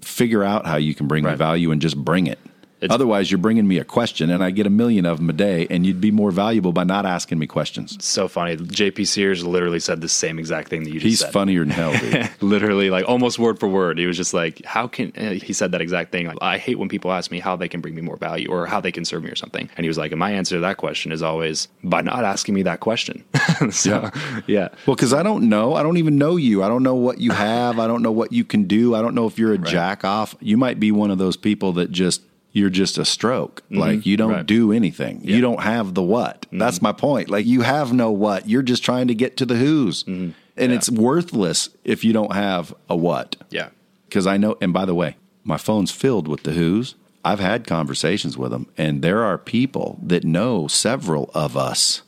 [0.00, 1.38] Figure out how you can bring me Right.
[1.38, 2.38] value and just bring it.
[2.80, 5.32] It's- Otherwise, you're bringing me a question, and I get a million of them a
[5.32, 7.96] day, and you'd be more valuable by not asking me questions.
[8.04, 8.56] So funny.
[8.56, 11.32] JP Sears literally said the same exact thing that you just He's said.
[11.32, 12.28] funnier than hell, dude.
[12.40, 15.72] literally like almost word for word he was just like how can uh, he said
[15.72, 18.00] that exact thing like i hate when people ask me how they can bring me
[18.00, 20.18] more value or how they can serve me or something and he was like and
[20.18, 23.24] my answer to that question is always by not asking me that question
[23.70, 24.10] so
[24.46, 25.74] yeah, well, because I don't know.
[25.74, 26.62] I don't even know you.
[26.62, 27.78] I don't know what you have.
[27.78, 28.94] I don't know what you can do.
[28.94, 30.34] I don't know if you're a jack off.
[30.40, 33.62] You might be one of those people that just you're just a stroke.
[33.66, 33.78] Mm-hmm.
[33.78, 34.36] Like you don't Mm-hmm.
[34.38, 34.46] Right.
[34.46, 35.20] do anything.
[35.22, 36.42] You don't have the what.
[36.42, 36.58] Mm-hmm.
[36.58, 37.30] That's my point.
[37.30, 38.48] Like you have no what.
[38.48, 40.04] You're just trying to get to the who's.
[40.04, 40.30] Mm-hmm.
[40.56, 43.36] And it's worthless if you don't have a what.
[43.50, 43.68] yeah
[44.08, 46.94] Because I know, and by the way, my phone's filled with the who's.
[47.24, 52.02] I've had conversations with them, and there are people that know several of us,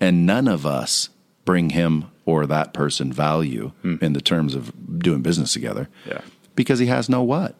[0.00, 1.08] and none of us
[1.44, 3.96] bring him or that person value hmm.
[4.00, 5.88] in the terms of doing business together.
[6.06, 6.20] Yeah.
[6.54, 7.56] Because he has no what.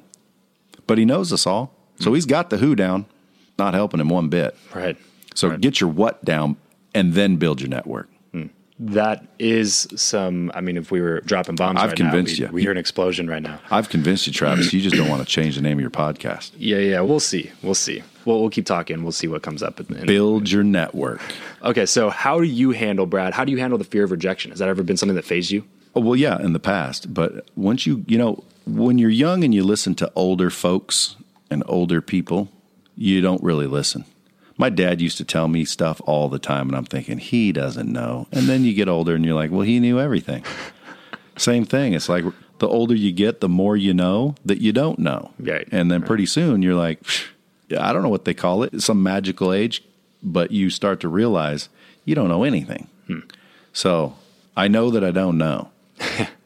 [0.87, 1.75] But he knows us all.
[2.01, 3.07] So he's got the who down,
[3.59, 4.57] not helping him one bit.
[4.75, 4.97] right
[5.35, 5.61] So Right.
[5.61, 6.57] get your what down
[6.95, 8.09] and then build your network.
[8.33, 8.47] Hmm.
[8.79, 12.53] that is some i mean if we were dropping bombs I've right convinced now, you.
[12.53, 14.73] we, we hear an explosion right now I've convinced you, Travis.
[14.73, 16.53] You just don't want to change the name of your podcast.
[16.57, 19.79] yeah yeah we'll see we'll see well we'll keep talking we'll see what comes up
[19.81, 21.21] in, in, Build your network.
[21.63, 24.51] okay so how do you handle brad how do you handle the fear of rejection
[24.51, 27.13] has that ever been something that fazed you Oh, well, yeah, in the past.
[27.13, 31.17] But once you, you know, when you're young and you listen to older folks
[31.51, 32.49] and older people,
[32.97, 34.05] you don't really listen.
[34.57, 37.91] My dad used to tell me stuff all the time, and I'm thinking, he doesn't
[37.91, 38.27] know.
[38.31, 40.45] And then you get older and you're like, well, he knew everything.
[41.37, 41.95] Same thing.
[41.95, 42.25] It's like
[42.59, 45.33] the older you get, the more you know that you don't know.
[45.39, 45.67] Right.
[45.73, 47.01] And then pretty soon you're like,
[47.79, 49.83] I don't know what they call it, some magical age,
[50.23, 51.71] but you start to realize
[52.05, 52.89] you don't know anything.
[53.07, 53.21] Hmm.
[53.73, 54.15] So
[54.57, 55.71] I know that I don't know.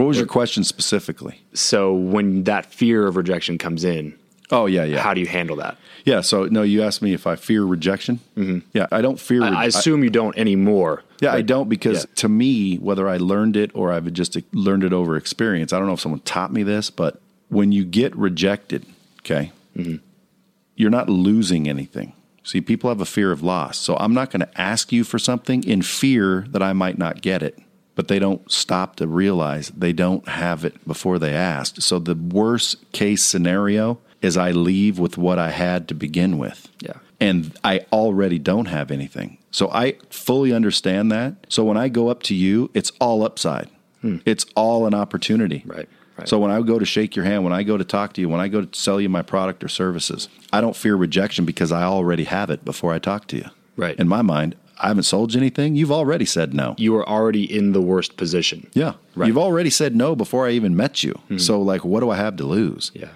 [0.00, 1.42] what was your question specifically?
[1.54, 4.14] so when that fear of rejection comes in
[4.52, 6.20] Oh yeah, yeah, how do you handle that yeah.
[6.20, 8.20] So no, you asked me if I fear rejection.
[8.36, 8.66] Mm-hmm.
[8.72, 9.42] Yeah, I don't fear.
[9.42, 11.02] I, I assume you don't anymore.
[11.20, 12.14] Yeah, I don't because yeah.
[12.16, 15.86] to me, whether I learned it or I've just learned it over experience, I don't
[15.86, 18.86] know if someone taught me this, but when you get rejected,
[19.20, 19.96] okay, Mm-hmm.
[20.74, 22.12] you're not losing anything.
[22.42, 23.78] See, people have a fear of loss.
[23.78, 27.22] So I'm not going to ask you for something in fear that I might not
[27.22, 27.56] get it.
[28.00, 31.82] But they don't stop to realize they don't have it before they asked.
[31.82, 36.66] So the worst case scenario is I leave with what I had to begin with
[36.80, 36.94] Yeah.
[37.20, 39.36] and I already don't have anything.
[39.50, 41.34] So I fully understand that.
[41.50, 43.68] So when I go up to you, it's all upside.
[44.00, 44.16] Hmm.
[44.24, 45.62] It's all an opportunity.
[45.66, 45.86] Right,
[46.16, 46.26] right.
[46.26, 48.30] So when I go to shake your hand, when I go to talk to you,
[48.30, 51.70] when I go to sell you my product or services, I don't fear rejection because
[51.70, 53.50] I already have it before I talk to you.
[53.76, 53.98] Right.
[53.98, 55.76] In my mind, I haven't sold you anything.
[55.76, 56.74] You've already said no.
[56.78, 58.68] You are already in the worst position.
[58.72, 58.94] Yeah.
[59.14, 59.26] Right.
[59.28, 61.12] You've already said no before I even met you.
[61.28, 61.38] Hmm.
[61.38, 62.90] So like what do I have to lose?
[62.94, 63.08] Yeah.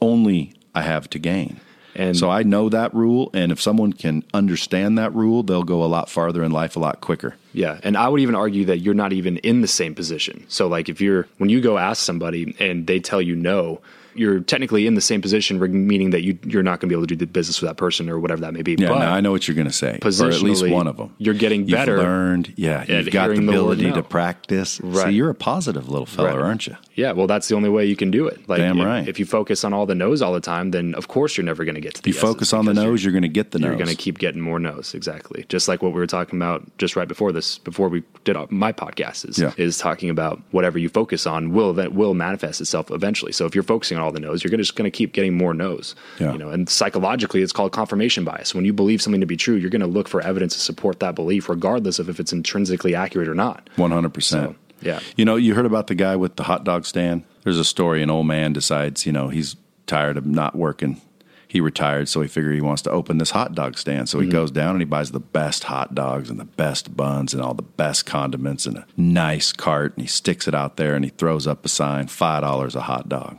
[0.00, 1.60] only I have to gain.
[1.94, 5.82] And- so I know that rule, and if someone can understand that rule, they'll go
[5.82, 7.36] a lot farther in life a lot quicker.
[7.54, 10.44] Yeah, and I would even argue that you're not even in the same position.
[10.48, 13.80] So, like, if you're when you go ask somebody and they tell you no,
[14.16, 17.06] you're technically in the same position, meaning that you you're not going to be able
[17.06, 18.76] to do the business with that person or whatever that may be.
[18.78, 20.96] Yeah, but now I know what you're going to say, or at least one of
[20.96, 21.14] them.
[21.18, 22.84] you're getting You've better learned, yeah.
[22.86, 23.96] You've got the the ability no.
[23.96, 24.80] to practice.
[24.80, 25.08] Right.
[25.08, 26.44] See, you're a positive little fella, Right.
[26.44, 26.76] aren't you?
[26.94, 28.48] Yeah, well, that's the only way you can do it.
[28.48, 29.06] Like, Damn if, right.
[29.08, 31.64] If you focus on all the no's all the time, then of course you're never
[31.64, 33.50] going to get to the You focus on the because nose, you're, going to get
[33.50, 35.44] the You're going to keep getting more no's, exactly.
[35.48, 38.72] Just like what we were talking about just right before this, before we did my
[38.72, 39.52] podcast, is Yeah.
[39.56, 43.32] is talking about whatever you focus on will that will manifest itself eventually.
[43.32, 45.36] So if you're focusing on all the no's, you're gonna, just going to keep getting
[45.36, 45.94] more no's.
[46.18, 46.32] Yeah.
[46.32, 48.54] You know, and psychologically, it's called confirmation bias.
[48.54, 51.00] When you believe something to be true, you're going to look for evidence to support
[51.00, 53.68] that belief, regardless of if it's intrinsically accurate or not.
[53.76, 54.56] One hundred percent.
[54.80, 55.00] Yeah.
[55.16, 57.24] You know, you heard about the guy with the hot dog stand.
[57.42, 58.02] There's a story.
[58.02, 61.00] An old man decides, you know, he's tired of not working.
[61.48, 64.08] he retired, so he figured he wants to open this hot dog stand.
[64.08, 64.32] So he mm-hmm.
[64.32, 67.54] goes down and he buys the best hot dogs and the best buns and all
[67.54, 71.10] the best condiments and a nice cart and he sticks it out there and he
[71.10, 73.38] throws up a sign, five dollars a hot dog.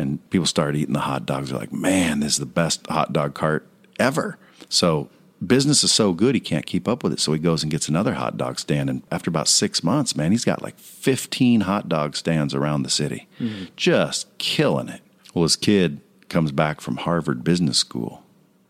[0.00, 1.50] And people start eating the hot dogs.
[1.50, 4.38] They're like, man, this is the best hot dog cart ever.
[4.68, 5.08] So
[5.44, 7.20] business is so good he can't keep up with it.
[7.20, 8.90] So he goes and gets another hot dog stand.
[8.90, 12.90] And after about six months, man, he's got like 15 hot dog stands around the
[12.90, 13.28] city,
[13.76, 15.02] just killing it.
[15.34, 18.22] Well, his kid comes back from Harvard Business School.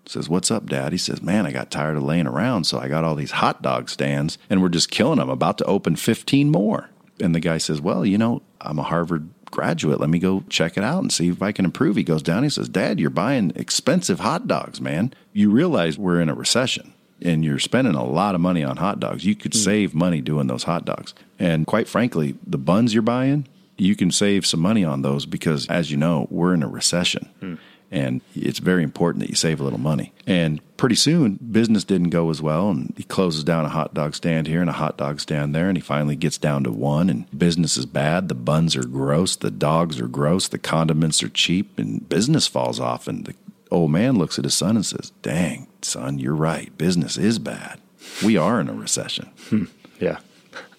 [0.07, 0.93] Says, What's up, Dad?
[0.93, 3.63] He says, Man, I got tired of laying around, so I got all these hot
[3.63, 6.91] dog stands and we're just killing them, about to open 15 more.
[7.21, 10.01] And the guy says, Well, you know, I'm a Harvard graduate.
[10.01, 11.97] Let me go check it out and see if I can improve.
[11.97, 12.43] He goes down.
[12.43, 15.13] He says, Dad, you're buying expensive hot dogs, man.
[15.33, 16.93] You realize we're in a recession
[17.23, 19.25] and you're spending a lot of money on hot dogs.
[19.25, 19.61] You could hmm.
[19.61, 21.15] save money doing those hot dogs.
[21.39, 23.47] And quite frankly, the buns you're buying,
[23.77, 27.29] you can save some money on those because, as you know, we're in a recession.
[27.41, 27.55] Hmm.
[27.91, 30.13] And it's very important that you save a little money.
[30.27, 32.71] And pretty soon, business didn't go as well.
[32.71, 35.69] And he closes down a hot dog stand here and a hot dog stand there.
[35.69, 37.11] And he finally gets down to one.
[37.11, 38.29] And business is bad.
[38.29, 39.35] The buns are gross.
[39.35, 40.47] The dogs are gross.
[40.47, 41.79] The condiments are cheap.
[41.79, 43.09] And business falls off.
[43.09, 43.35] And the
[43.73, 46.77] old man looks at his son and says, Dang, son, you're right.
[46.79, 47.81] Business is bad.
[48.25, 49.31] We are in a recession.
[49.49, 49.65] Hmm.
[49.99, 50.19] Yeah.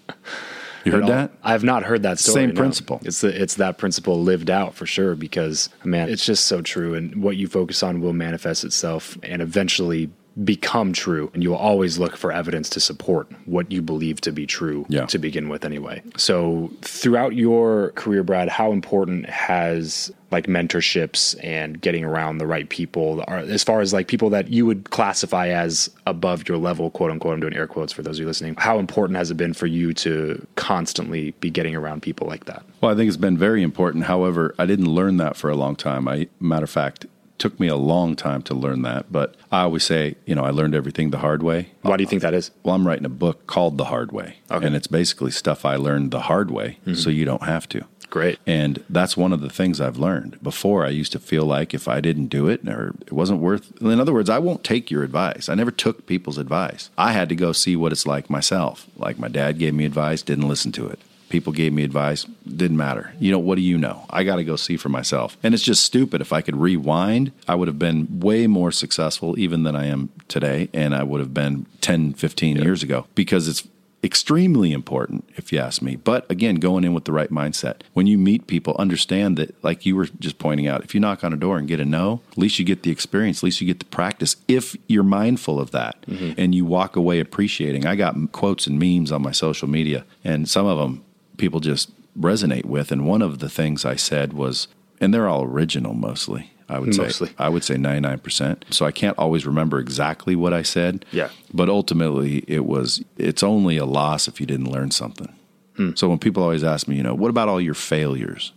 [0.83, 1.31] You heard that?
[1.43, 2.33] I have not heard that story.
[2.33, 2.55] Same no.
[2.55, 3.01] principle.
[3.03, 5.15] It's the, it's that principle lived out for sure.
[5.15, 9.41] Because man, it's just so true, and what you focus on will manifest itself, and
[9.41, 10.09] eventually
[10.43, 11.29] become true.
[11.33, 14.85] And you will always look for evidence to support what you believe to be true
[14.89, 15.05] Yeah.
[15.07, 16.01] to begin with, anyway.
[16.17, 22.69] So throughout your career, Brad, how important has like mentorships and getting around the right
[22.69, 26.89] people are as far as like people that you would classify as above your level
[26.89, 29.35] quote unquote i'm doing air quotes for those of you listening how important has it
[29.35, 33.17] been for you to constantly be getting around people like that Well, I think it's
[33.17, 34.05] been very important.
[34.05, 36.07] However, I didn't learn that for a long time.
[36.07, 37.05] I, matter of fact,
[37.41, 39.11] took me a long time to learn that.
[39.11, 41.71] But I always say, you know, I learned everything the hard way.
[41.81, 44.35] why do you think that is Well, I'm writing a book called The Hard Way.
[44.51, 44.63] Okay.
[44.63, 46.93] And it's basically stuff I learned the hard way mm-hmm.
[46.93, 47.85] so you don't have to.
[48.11, 50.41] great And that's one of the things I've learned.
[50.43, 53.81] Before, I used to feel like if I didn't do it or it wasn't worth,
[53.81, 55.49] in other words, I won't take your advice.
[55.49, 56.91] I never took people's advice.
[56.95, 58.85] I had to go see what it's like myself.
[58.95, 60.99] Like my dad gave me advice, didn't listen to it.
[61.31, 63.13] People gave me advice, didn't matter.
[63.17, 64.05] You know, what do you know?
[64.09, 65.37] I got to go see for myself.
[65.41, 66.19] And it's just stupid.
[66.19, 70.09] If I could rewind, I would have been way more successful even than I am
[70.27, 70.69] today.
[70.73, 73.65] And I would have been 10, 15 years ago because it's
[74.03, 78.07] extremely important if you ask me but again going in with the right mindset when
[78.07, 81.31] you meet people understand that like you were just pointing out if you knock on
[81.31, 83.67] a door and get a no at least you get the experience at least you
[83.67, 86.31] get the practice if you're mindful of that mm-hmm.
[86.35, 90.49] and you walk away appreciating i got quotes and memes on my social media and
[90.49, 91.03] some of them
[91.41, 91.91] people just
[92.29, 94.67] resonate with and one of the things i said was
[95.01, 99.17] and they're all original mostly i would say i would say 99% so i can't
[99.17, 101.29] always remember exactly what i said Yeah.
[101.53, 105.31] but ultimately, it was it's only a loss if you didn't learn something.
[105.77, 105.91] Hmm.
[105.95, 108.51] So when people always ask me, you know, what about all your failures?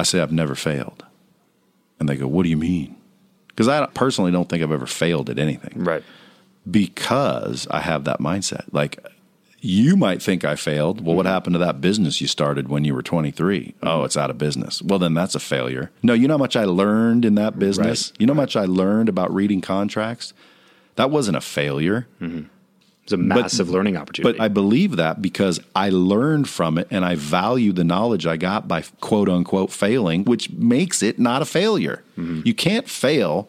[0.00, 1.00] I say I've never failed,
[2.00, 2.96] and they go, "What do you mean?"
[3.48, 6.02] Because I personally don't think I've ever failed at anything right
[6.70, 8.64] because I have that mindset.
[8.72, 8.98] Like
[9.64, 11.04] you might think I failed.
[11.04, 11.32] Well, what mm-hmm.
[11.32, 13.74] happened to that business you started when you were 23?
[13.82, 14.04] Oh, mm-hmm.
[14.04, 14.82] it's out of business.
[14.82, 15.90] Well, then that's a failure.
[16.02, 18.12] No, you know how much I learned in that business?
[18.18, 20.34] You know how much I learned about reading contracts?
[20.96, 22.06] That wasn't a failure.
[22.20, 22.42] Mm-hmm.
[23.04, 27.02] it's a massive learning opportunity But I believe that because I learned from it and
[27.02, 31.46] I value the knowledge I got by quote unquote failing, which makes it not a
[31.46, 32.04] failure.
[32.18, 32.42] Mm-hmm.
[32.44, 33.48] You can't fail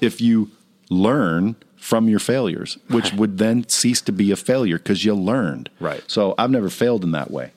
[0.00, 0.50] if you
[0.88, 5.68] learn from your failures, which would then cease to be a failure because you learned.
[5.80, 6.00] Right.
[6.06, 7.50] So I've never failed in that way.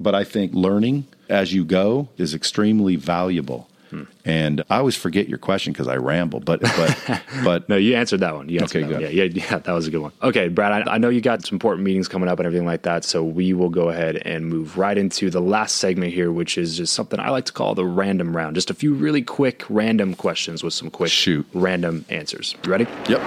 [0.00, 3.68] But I think learning as you go is extremely valuable.
[3.90, 4.02] Hmm.
[4.24, 8.20] And I always forget your question because I ramble, but but but No, you answered
[8.20, 8.48] that one.
[8.48, 9.02] You answered Okay, that one.
[9.02, 9.14] good.
[9.14, 10.12] Yeah, yeah, yeah, that was a good one.
[10.22, 12.82] Okay, Brad, I, I know you got some important meetings coming up and everything like
[12.82, 16.58] that, so we will go ahead and move right into the last segment here, which
[16.58, 18.54] is just something I like to call the random round.
[18.56, 21.46] Just a few really quick random questions with some quick Shoot.
[21.54, 22.54] random answers.
[22.64, 22.86] You ready?
[23.08, 23.22] yep.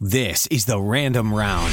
[0.00, 1.72] This is the random round.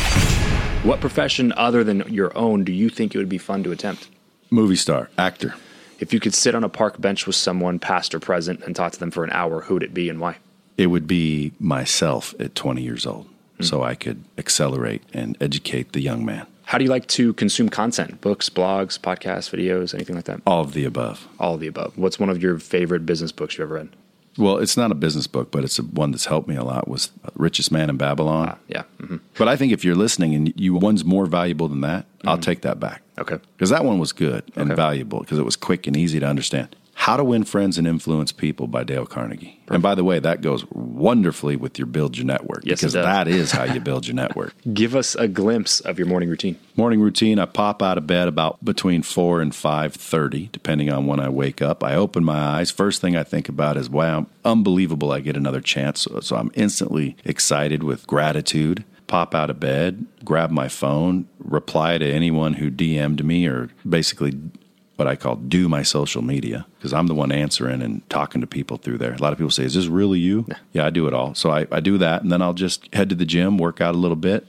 [0.84, 4.08] What profession other than your own do you think it would be fun to attempt?
[4.52, 5.56] Movie star, actor.
[6.00, 8.92] If you could sit on a park bench with someone, past or present, and talk
[8.94, 10.38] to them for an hour, who would it be and why?
[10.78, 13.26] it would be myself at 20 years old
[13.62, 16.46] so I could accelerate and educate the young man.
[16.64, 18.20] How do you like to consume content?
[18.20, 20.42] Books, blogs, podcasts, videos, anything like that?
[20.46, 21.28] All of the above.
[21.40, 21.98] All of the above.
[21.98, 23.90] What's one of your favorite business books you've ever read?
[24.38, 26.90] Well, it's not a business book, but it's a, one that's helped me a lot
[26.90, 28.50] was Richest Man in Babylon.
[28.52, 28.84] Ah, yeah.
[29.00, 32.38] hmm But I think if you're listening and you one's more valuable than that, I'll
[32.38, 33.02] take that back.
[33.18, 33.38] Okay.
[33.56, 34.76] Because that one was good and Okay.
[34.76, 36.76] valuable because it was quick and easy to understand.
[36.98, 39.60] How to Win Friends and Influence People by Dale Carnegie.
[39.68, 43.28] And by the way, that goes wonderfully with your Build Your Network Yes, because that
[43.28, 44.56] is how you build your network.
[44.74, 46.58] Give us a glimpse of your morning routine.
[46.78, 51.20] Morning routine, I pop out of bed about between 4 and 5:30 depending on when
[51.20, 51.84] I wake up.
[51.84, 55.62] I open my eyes, first thing I think about is wow, unbelievable I get another
[55.62, 56.02] chance.
[56.04, 58.86] So, so I'm instantly excited with gratitude.
[59.08, 64.34] Pop out of bed, grab my phone, reply to anyone who DM'd me or basically
[64.96, 68.48] what I call do my social media because I'm the one answering and talking to
[68.48, 69.14] people through there.
[69.14, 70.48] A lot of people say, Is this really you?
[70.72, 71.36] Yeah, I do it all.
[71.36, 73.94] So I, I do that and then I'll just head to the gym, work out
[73.94, 74.48] a little bit,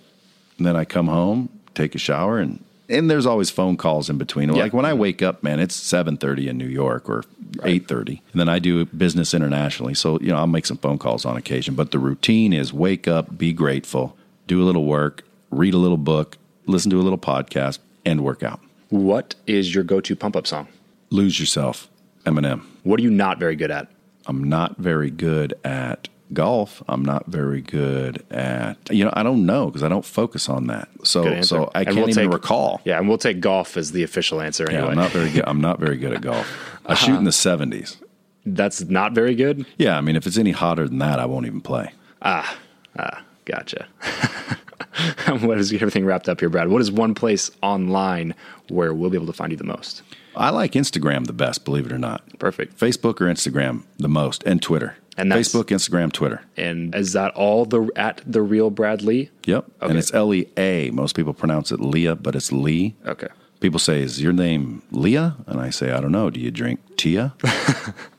[0.59, 4.19] and then I come home, take a shower, and and there's always phone calls in
[4.19, 4.49] between.
[4.51, 4.63] Yeah.
[4.63, 7.25] Like when I wake up, man, it's seven thirty in New York or
[7.65, 9.95] eight thirty, and then I do business internationally.
[9.95, 11.75] So you know, I'll make some phone calls on occasion.
[11.75, 14.17] But the routine is wake up, be grateful,
[14.47, 18.43] do a little work, read a little book, listen to a little podcast, and work
[18.43, 18.61] out.
[18.91, 20.69] What is your go to pump up song?
[21.11, 21.89] Lose yourself,
[22.25, 22.63] Eminem.
[22.85, 23.89] What are you not very good at?
[24.27, 26.83] I'm not very good at golf.
[26.89, 30.67] I'm not very good at you know I don't know because I don't focus on
[30.67, 30.89] that.
[31.05, 32.81] So so I And can't we'll even take- recall.
[32.85, 34.87] Yeah, and we'll take golf as the official answer Yeah.
[34.87, 35.45] I'm not very good.
[35.47, 36.47] I'm not very good at golf.
[36.87, 37.97] I shoot in the 70s.
[38.45, 39.67] That's not very good.
[39.77, 41.93] Yeah, I mean, if it's any hotter than that, I won't even play.
[42.23, 42.57] Ah,
[42.99, 43.87] ah, gotcha.
[45.41, 46.69] what is everything wrapped up here, Brad?
[46.69, 48.35] What is one place online
[48.69, 50.03] where we'll be able to find you the most?
[50.37, 52.39] I like Instagram the best, believe it or not.
[52.39, 52.79] Perfect.
[52.79, 54.97] Facebook or Instagram the most, and Twitter.
[55.17, 56.43] And that's- Facebook, Instagram, Twitter.
[56.59, 59.31] And is that all the at the real Brad Lea?
[59.47, 59.65] Yep.
[59.81, 59.89] Okay.
[59.91, 60.91] And it's L E A.
[60.91, 62.97] Most people pronounce it Leah, but it's Lee.
[63.07, 63.29] Okay.
[63.61, 66.29] People say, "Is your name Leah?" And I say, "I don't know.
[66.29, 67.33] Do you drink Tia?"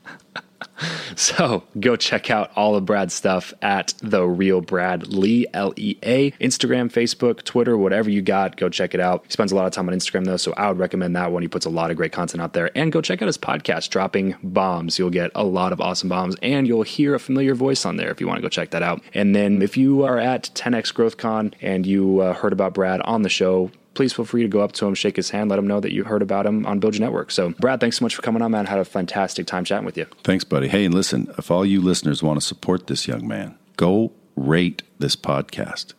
[1.15, 5.97] So go check out all of Brad's stuff at the real Brad Lea L E
[6.03, 8.55] A Instagram, Facebook, Twitter, whatever you got.
[8.55, 9.23] Go check it out.
[9.25, 11.41] He spends a lot of time on Instagram though, so I would recommend that one.
[11.41, 12.69] He puts a lot of great content out there.
[12.75, 14.99] And go check out his podcast, Dropping Bombs.
[14.99, 18.11] You'll get a lot of awesome bombs, and you'll hear a familiar voice on there
[18.11, 19.01] if you want to go check that out.
[19.13, 23.01] And then if you are at 10x Growth Con and you uh, heard about Brad
[23.01, 23.71] on the show.
[23.97, 25.91] Please feel free to go up to him, shake his hand, let him know that
[25.91, 27.31] you heard about him on Build Your Network.
[27.31, 28.67] So, Brad, thanks so much for coming on, man.
[28.67, 30.05] Had a fantastic time chatting with you.
[30.23, 30.67] Thanks, buddy.
[30.67, 34.83] Hey, and listen, if all you listeners want to support this young man, go rate
[34.99, 35.95] this podcast.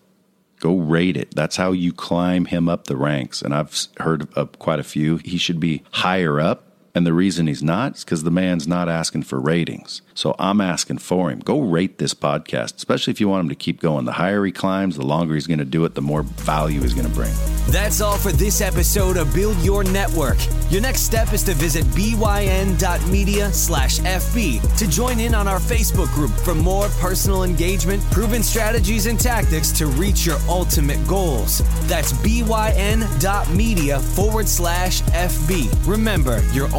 [0.60, 1.34] Go rate it.
[1.34, 3.42] That's how you climb him up the ranks.
[3.42, 5.16] And I've heard of quite a few.
[5.16, 6.67] He should be higher up.
[6.98, 10.02] And the reason he's not is because the man's not asking for ratings.
[10.14, 11.38] So I'm asking for him.
[11.38, 14.04] Go rate this podcast, especially if you want him to keep going.
[14.04, 16.94] The higher he climbs, the longer he's going to do it, the more value he's
[16.94, 17.32] going to bring.
[17.68, 20.38] That's all for this episode of Build Your Network.
[20.70, 26.12] Your next step is to visit byn.media slash FB to join in on our Facebook
[26.14, 31.62] group for more personal engagement, proven strategies, and tactics to reach your ultimate goals.
[31.86, 35.86] That's byn.media forward slash FB.
[35.86, 36.74] Remember, you're